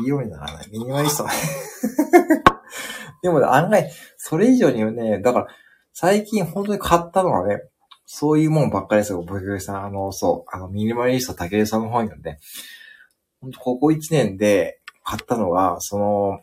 [0.00, 0.70] いいようにならない。
[0.70, 1.26] ミニマリスト。
[3.22, 5.46] でもね、案外、それ以上にね、だから、
[5.92, 7.62] 最近本当に買ったのはね、
[8.06, 9.84] そういうもんばっかりですよ、僕さん。
[9.84, 12.38] あの、そう、あの、ミニマリスト竹井さんの本読んで、
[13.40, 16.40] 本当ここ1年で買ったのが、その、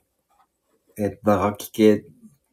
[0.97, 2.05] えっと、楽器系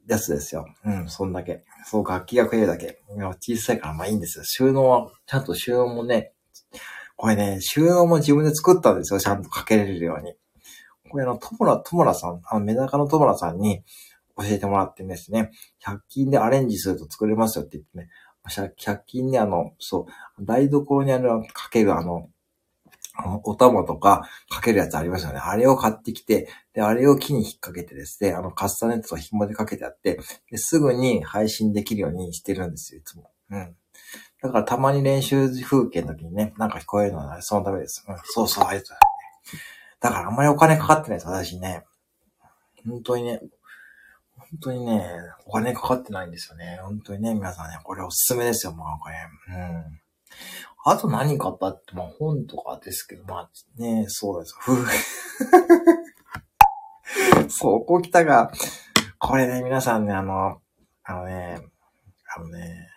[0.06, 0.66] やつですよ。
[0.84, 1.64] うん、そんだけ。
[1.84, 3.00] そう、楽器が食えるだけ。
[3.40, 4.44] 小さいからまあいいんですよ。
[4.44, 6.32] 収納は、ちゃんと収納もね、
[7.16, 9.20] これね、収納も自分で作ったんですよ。
[9.20, 10.34] ちゃんとかけれるように。
[11.10, 13.82] これあの、ともら、ともらさん、あの、メダカのともらさんに
[14.38, 15.50] 教えてもらってですね、
[15.84, 18.08] 100均でアレンジすると作れますよって言ってね、
[18.48, 20.06] 100均であの、そ
[20.38, 22.28] う、台所にある、かけるあの、
[23.16, 25.40] あの、お玉とかかけるやつありましたよね。
[25.40, 30.18] あれを買ってきて、で、あれを木に引っ掛けてですね、あの、カスタネットと紐でかけてあって、
[30.50, 33.30] ですぐに配信できるようにしてるんですよ、いつも。
[33.50, 33.76] うん。
[34.42, 38.04] だからたまに練習風景の時にね、なんか聞こえるのは、そのためです。
[38.08, 39.10] うん、そうそう、ありがとうございます。
[40.00, 41.84] だからあんまりお金かかってないです、私ね。
[42.88, 43.40] 本当にね、
[44.50, 45.06] 本当にね、
[45.46, 46.80] お金かかってないんですよね。
[46.82, 49.14] 本当にね、皆さんね、これおすすめですよ、もうこれ。
[49.48, 50.00] うん。
[50.84, 54.54] あと何買ったって、まあ本とかですけど、まあね、そうです。
[54.58, 54.72] ふ
[57.48, 58.50] そこう来たが、
[59.18, 60.60] これね、皆さんね、あの、
[61.04, 61.60] あのね、
[62.36, 62.88] あのね、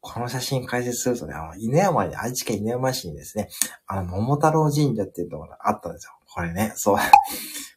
[0.00, 3.48] この写真解説するとね、あの、犬山に、愛知県犬山市にですね、
[3.86, 6.12] あの、桃太郎神社っていうところがあったんですよ。
[6.34, 6.98] これね、そう。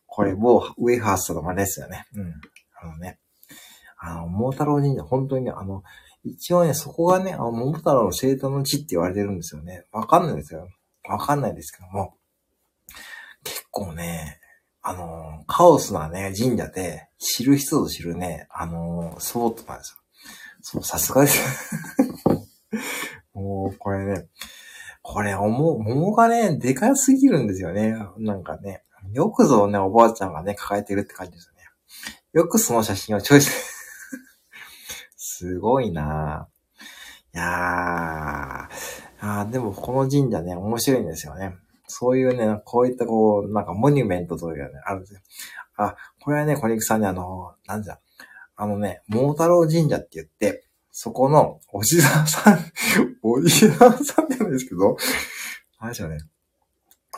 [0.07, 2.05] これ、某ウェハーストの真似ですよね。
[2.15, 2.34] うん。
[2.86, 3.19] あのね、
[3.97, 5.83] あの、桃太郎神社、本当にね、あの、
[6.23, 9.86] 一応ね、そこがね、あの、桃太郎の生誕の地って言われてるんですよね。
[9.91, 10.67] わかんないですよ。
[11.07, 12.15] わかんないですけども。
[13.43, 14.39] 結構ね、
[14.81, 19.97] あの、カオスなね、神社で、知る人ぞ知るね、あの、スポットなんですよ。
[20.61, 21.41] そう、さすがです。
[23.33, 24.27] もう、これね、
[25.01, 27.95] これ、おも、桃がね、でかすぎるんですよね。
[28.17, 28.83] なんかね。
[29.13, 31.61] よくぞね、おばあちゃんがね、抱えてるって感じですよね。
[32.36, 33.73] よくその写真をチョイス。
[35.15, 39.39] すごいなぁいやー。
[39.41, 41.55] あでもこの神社ね、面白いんですよね。
[41.88, 45.21] そういうね、こういったこう、なんかモニュメントというかね、あるんですよ。
[45.77, 47.99] あ、これはね、小肉さんね、あの、なんじゃ、
[48.57, 52.59] あのね、桃太郎神社って言って、そこの、おじさんさん、
[53.23, 54.97] おじさんさんじゃないですけど、
[55.77, 56.17] あれですよね。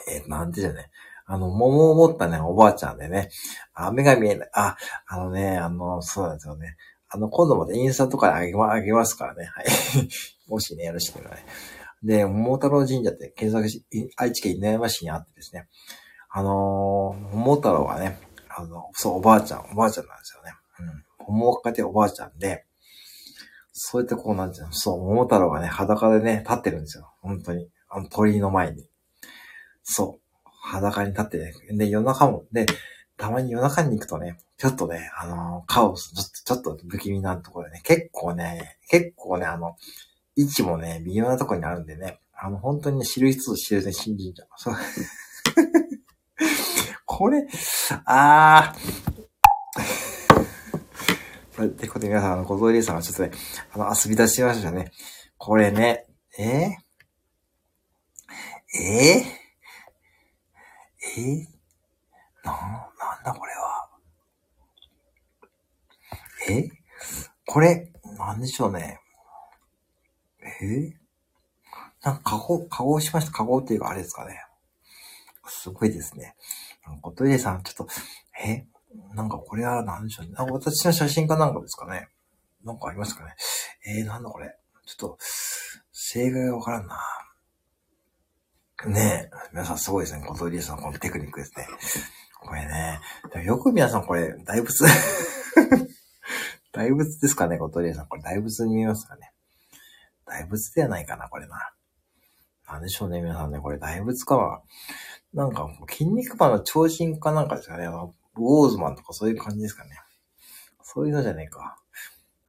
[0.09, 0.91] えー、なんてじゃね。
[1.29, 3.29] あの、桃を持ったね、おばあちゃんでね、
[3.73, 4.49] あ、目が見えない。
[4.53, 6.77] あ、あのね、あの、そうなんですよね。
[7.09, 9.43] あの、今度までインスタとかであげま、あげますからね。
[9.43, 9.65] はい。
[10.47, 11.45] もしね、よろしければね。
[12.01, 15.67] で、桃太郎神社って検索し、愛知県稲山市にあってですね。
[16.29, 18.19] あのー、桃太郎はね、
[18.49, 20.53] あの、そう、おばあちゃん、おばあちゃんなんですよね。
[20.79, 21.35] うん。
[21.35, 22.65] 桃をかておばあちゃんで、
[23.73, 27.13] そうやってこうなんていうの、そう、桃太郎がね、裸でね、立ってるんですよ。
[27.21, 27.69] 本当に。
[27.89, 28.89] あの鳥居の前に。
[29.83, 30.26] そう。
[30.59, 31.53] 裸に立ってね。
[31.71, 32.65] で、夜中も、で、
[33.17, 39.75] たまに夜中に行くとね、ちょっとね、あのー、カオス、ちょっと、ちょっと不気味なところでね、結構ね、結構ね、あの、
[40.35, 44.47] 位置もね、微妙なところにあるんでね、あの、本当に、知る人ぞ知るね、信じゃう。
[44.57, 44.75] そう。
[47.05, 47.45] これ、
[48.05, 49.17] あー。
[51.65, 53.31] ってことで皆さん、あの、ごぞいりさんはちょっとね、
[53.73, 54.91] あの、遊び出しましたね。
[55.37, 56.05] これね、
[56.37, 56.47] えー、
[58.79, 59.46] えー、
[61.15, 61.19] え？
[61.19, 61.47] ー、
[62.43, 63.89] な、なんだこれは？
[66.49, 66.69] え？
[67.45, 68.99] これ、なんでしょうね。
[70.61, 70.93] え？
[72.03, 73.31] なんか、加工、加工しました。
[73.31, 74.39] 加工っていうか、あれですかね。
[75.47, 76.35] すごいですね。
[77.01, 77.87] ことりさん、ちょっと、
[78.43, 78.65] え？
[79.13, 80.33] なんかこれは何でしょうね。
[80.37, 82.07] あ私の写真かなんかですかね。
[82.63, 83.35] なんかありますかね。
[83.85, 84.55] えー、なんだこれ。
[84.85, 85.17] ちょっと、
[85.91, 86.97] 正解がわからんな。
[88.85, 89.37] ねえ。
[89.53, 90.23] 皆さんすごいですね。
[90.23, 91.67] 小鳥さんこのテクニックですね。
[92.39, 92.99] これね。
[93.33, 94.85] でもよく皆さんこれ、大仏
[96.71, 98.07] 大仏ですかね、小鳥さん。
[98.07, 99.33] これ大仏に見えますかね。
[100.25, 101.73] 大仏ではないかな、これな。
[102.67, 103.59] なんでしょうね、皆さんね。
[103.59, 104.61] これ大仏かは。
[105.33, 107.87] なんか、筋肉マンの超人かなんかですかね。
[107.87, 109.97] あの、ウォーズマンとかそういう感じですかね。
[110.83, 111.81] そういうのじゃねえか。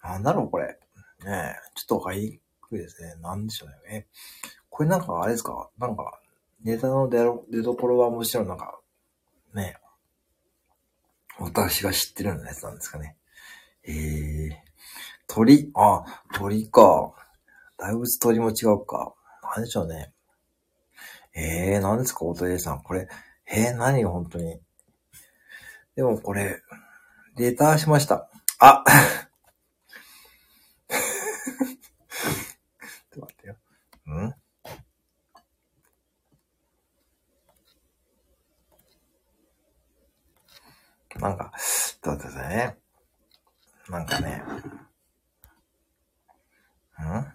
[0.02, 0.78] なんだろう、これ。
[1.24, 3.14] ねえ、ちょっとわかりにくいですね。
[3.22, 4.06] なんでしょうね。
[4.78, 5.68] これなんかあれですか？
[5.76, 6.20] なんか、
[6.62, 7.18] ネタの出
[7.50, 8.78] 出どころはもちろんなんか、
[9.52, 9.76] ね
[11.40, 13.16] 私が知ってるようなやつなんですかね。
[13.82, 14.52] えー、
[15.26, 17.12] 鳥、あ、鳥か。
[17.76, 19.16] 大仏鳥も違うか。
[19.56, 20.12] なんでしょうね。
[21.34, 22.82] えー、何ですか、おとりさん。
[22.84, 23.08] これ、
[23.48, 24.60] えー、何本当に？
[25.96, 26.62] でもこれ、
[27.36, 28.30] レターしました。
[28.60, 28.84] あ
[30.88, 31.00] ちょっ
[33.10, 33.56] と待ってよ。
[34.06, 34.34] ん？
[41.20, 42.76] なんか、ちょっと待っね。
[43.88, 44.42] なんかね。
[47.02, 47.32] ん？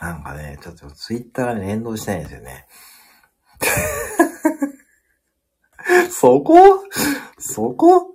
[0.00, 2.66] なんかね、ちょっとツイッターがね、連動してないんですよね。
[6.10, 6.84] そこ？
[7.38, 8.14] そこ？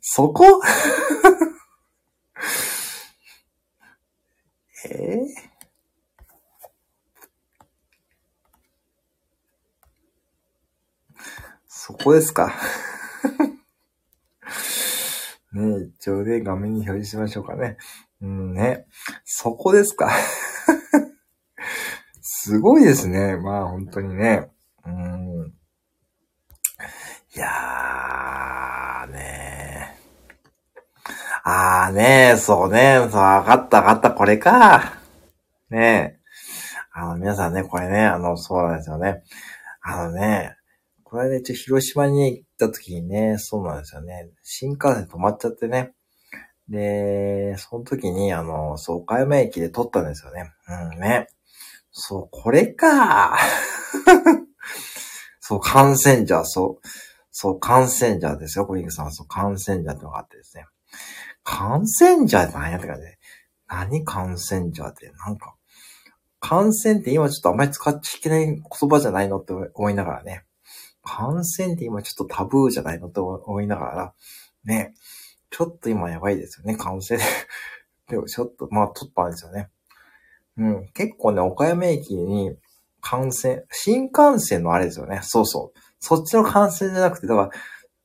[0.00, 0.62] そこ？
[4.86, 5.26] えー、
[11.86, 12.48] そこですか
[15.52, 17.76] ね一応ね、画面に表示しましょうかね。
[18.22, 18.86] うんね。
[19.26, 20.10] そこですか。
[22.22, 23.36] すごいですね。
[23.36, 24.50] まあ本当にね。
[24.86, 25.52] うん。
[27.36, 29.98] いやーね
[31.42, 33.06] あーねそうね。
[33.10, 34.10] そう、わかったわかった。
[34.10, 34.94] これか。
[35.68, 36.18] ね
[36.92, 39.22] あの、皆さんね、これね、あの、そうなんですよね。
[39.82, 40.56] あのね、
[41.14, 44.30] これね、ちょ、広島に行った時にね、そうなんですよね。
[44.42, 45.92] 新幹線止まっちゃってね。
[46.68, 50.50] で、その時に、あの、そう、岡山駅で撮ったんですよね。
[50.92, 51.28] うんね。
[51.92, 53.38] そう、これか。
[55.38, 56.88] そう、感染者、そう、
[57.30, 59.12] そう、感染者ですよ、コリングさん。
[59.12, 60.64] そう、感染者ってのがあってですね。
[61.44, 63.18] 感染者って何やってかね。
[63.68, 65.54] 何感染者って、なんか、
[66.40, 70.44] 感染って今ちょっとあんまり使っちゃいけない言葉じゃないのって思いながらね。
[71.04, 74.14] 感染って今ちょっとタブーじゃないのって思いながら、
[74.64, 74.94] ね。
[75.50, 77.20] ちょっと今やばいですよね、感染。
[78.08, 79.70] でもちょっと、まあ、取ったんですよね。
[80.56, 80.88] うん。
[80.94, 82.56] 結構ね、岡山駅に
[83.00, 85.20] 感染、新幹線のあれですよね。
[85.22, 85.78] そうそう。
[86.00, 87.50] そっちの感染じゃなくて、だから、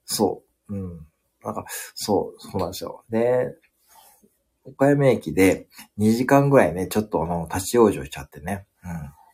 [0.05, 0.75] そう。
[0.75, 1.07] うん。
[1.43, 3.03] なんか、そう、そうなんですよ。
[3.09, 3.55] で、
[4.63, 8.67] 岡山駅で2時間ぐらいね、ちょっとあの、立ち往生しちゃってね。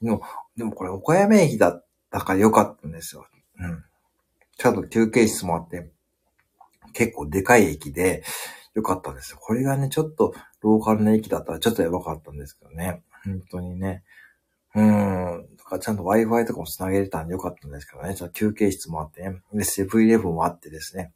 [0.02, 0.06] うん。
[0.06, 0.22] でも、
[0.56, 3.26] でもこれ岡山駅だったから良かったんですよ。
[3.60, 3.84] うん。
[4.58, 5.90] ちゃんと休憩室もあって、
[6.94, 8.24] 結構でかい駅で、
[8.76, 9.36] よかったです。
[9.36, 13.04] これがね、ちょっとローカルな駅だったらちょっとやばかったんですけどね。
[13.24, 14.04] 本当にね。
[14.76, 15.56] うーん。
[15.56, 18.16] だからちゃんと Wi-Fi とかも繋げれたんでよかったんですけどね。
[18.16, 19.42] ちょっと休憩室もあってね。
[19.54, 21.14] で、セブンイレブンもあってですね。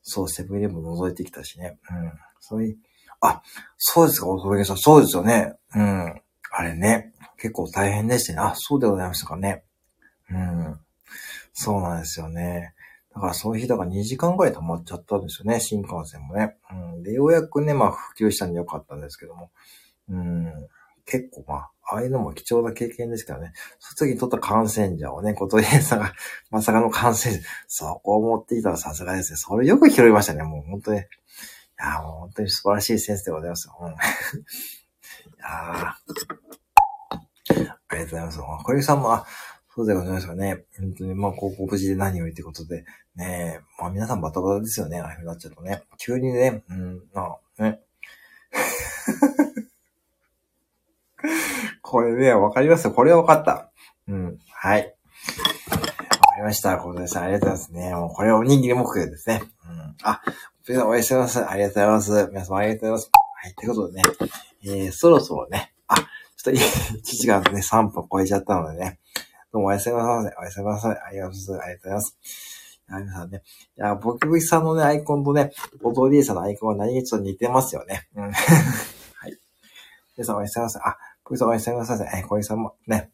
[0.00, 1.78] そう、セブンイレブン覗いてきたしね。
[1.90, 2.12] うん。
[2.40, 2.76] そういう、
[3.20, 3.42] あ、
[3.76, 4.78] そうですか、お届けさん。
[4.78, 5.52] そうですよね。
[5.74, 6.22] うん。
[6.52, 7.12] あれね。
[7.36, 8.38] 結構大変でしたね。
[8.38, 9.64] あ、そうでございましたかね。
[10.30, 10.80] うん。
[11.58, 12.74] そうなんですよね。
[13.14, 16.54] だからその日だから2時間ぐらい溜まっちゃったんですよね、新幹線もね。
[16.70, 17.02] うん。
[17.02, 19.50] で、ようやくね、まあ普及したんでよかったんですけども。
[20.10, 20.52] うん。
[21.06, 23.54] 結構まあ、ああいうのも貴重な経験ですからね。
[23.78, 26.12] その時に取った感染者をね、ことりさんが、
[26.50, 29.38] まさかの感染者、そこを持っていたらさすがですね。
[29.38, 31.00] それよく拾いましたね、もう本当に。
[31.00, 31.02] い
[31.78, 33.70] やもう本当に素晴らしいセンスでございます。
[33.80, 33.96] うん、 いや
[35.48, 35.98] あ
[37.58, 38.38] りがとうございます。
[38.64, 39.26] こりさんも、あ、
[39.76, 40.64] そうでございますかね。
[40.78, 45.82] 本当に、まあ、高校無事で何よりってことで、ねえ、まあ皆さんバタバタですよね、ああいうふうになっちゃうとね。
[45.98, 47.82] 急にね、うん、まあ、ね。
[51.82, 52.92] これね、わかりますよ。
[52.92, 53.70] これはわかった。
[54.08, 54.80] うん、はい。
[54.80, 54.94] わか
[56.38, 56.78] りました。
[56.78, 57.94] 小田さん、ありがとうございますね。
[57.94, 59.42] もうこれはおにぎり目標ですね。
[59.68, 59.94] うん。
[60.04, 60.22] あ、
[60.66, 61.44] 皆さんおやすみなさい。
[61.48, 62.28] ありがとうございます。
[62.30, 63.10] 皆さんありがとうございます。
[63.42, 64.08] はい、ということでね、
[64.64, 66.06] えー、そろそろね、あ、ちょっ
[66.44, 69.00] と 1時間ね、3分超えちゃったのでね、
[69.52, 70.34] どうもおやすみなさい。
[70.38, 70.98] おやすみなさい。
[71.08, 71.54] ありがとうございます。
[71.54, 72.18] ありがとうございます。
[72.88, 73.42] いや、皆さんね。
[73.78, 78.08] いや、ボキボキさんのね、アイコンとね、ボトリーさんのアイコンは何気にちょっと似てますよね。
[78.16, 78.24] うん。
[78.32, 79.38] はい。
[80.16, 80.82] 皆さんおやすみなさい。
[80.84, 82.20] あ、小木さんおやすみなさい。
[82.20, 83.10] え、小木さんもね。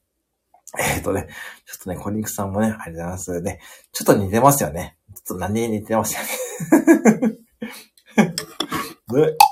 [0.79, 1.29] えっ、ーとね、
[1.67, 3.61] ちょっとね、コニクさんもね、ありがとうございますね。
[3.93, 4.97] ちょっと似てますよね。
[5.15, 6.21] ちょっと何に似てますよ
[7.21, 7.37] ね。
[9.09, 9.37] で、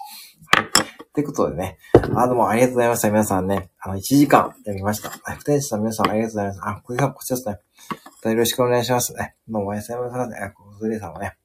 [1.12, 1.22] はい。
[1.22, 1.78] ってことでね。
[2.14, 3.08] あ、どうもありがとうございました。
[3.08, 3.70] 皆さんね。
[3.80, 5.10] あの、1時間やりました。
[5.10, 5.36] はい。
[5.36, 6.60] 不天使の皆さんありがとうございます。
[6.62, 8.32] あ、これがこちらですね。
[8.32, 9.34] よろしくお願いしますね。
[9.48, 10.50] どうもおやすみなさいませ。
[10.50, 11.36] コスレさんもね。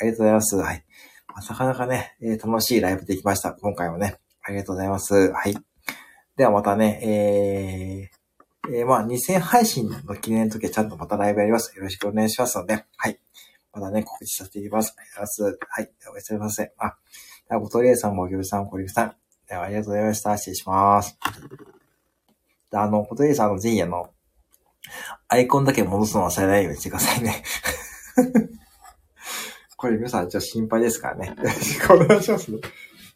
[0.00, 0.56] ありがとうございます。
[0.56, 0.84] はい。
[1.28, 3.52] まあ、なかなかね、えー、楽しいライブできました。
[3.52, 4.18] 今回もね。
[4.42, 5.32] ありがとうございます。
[5.32, 5.56] はい。
[6.36, 8.10] ではまたね、
[8.64, 11.74] えー、えー、まあ、2000配信の記念の時はちゃんとまたライブやります。
[11.76, 13.18] よろしくお願いしますので、はい。
[13.72, 14.94] またね、告知させていきます。
[14.98, 15.68] ありがとうございます。
[15.70, 15.90] はい。
[16.12, 16.72] おやすみなさい。
[16.78, 16.96] あ、
[17.50, 19.16] では、ごとりえさん、もぎゅうさん、こりふさん。
[19.48, 20.38] では、ありがとうございました。
[20.38, 21.18] 失礼します。
[22.70, 24.08] あの、ごとりえさん、の、ぜひあの、
[25.26, 27.42] アイコンだけ戻すの忘れないようにしてくださいね。
[29.76, 31.26] これ皆さんちょっと心配ですからね。
[31.26, 32.60] よろしくお願いしますね。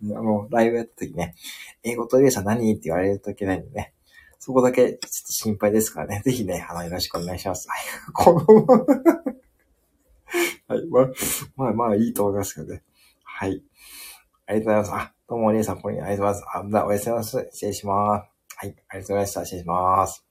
[0.02, 1.36] あの、ライブやった時ね、
[1.84, 2.72] 英語とりえさん何？
[2.72, 3.94] って言われるといけないんでね。
[4.40, 6.22] そこだけちょっと心配ですからね。
[6.24, 7.68] ぜひね、あの、よろしくお願いします。
[7.68, 7.80] はい。
[8.12, 8.66] この
[10.66, 10.86] はい。
[11.56, 12.82] まあ、まあ、いいと思いますけどね。
[13.22, 13.62] はい。
[14.46, 15.08] ありがとうございます。
[15.08, 16.78] あ、どうもお姉さん、これありがとうございます。
[16.78, 17.48] あ、おやすみなさい。
[17.50, 18.56] 失礼します。
[18.56, 18.68] はい。
[18.68, 19.44] ありがとうございました。
[19.44, 20.23] 失礼します。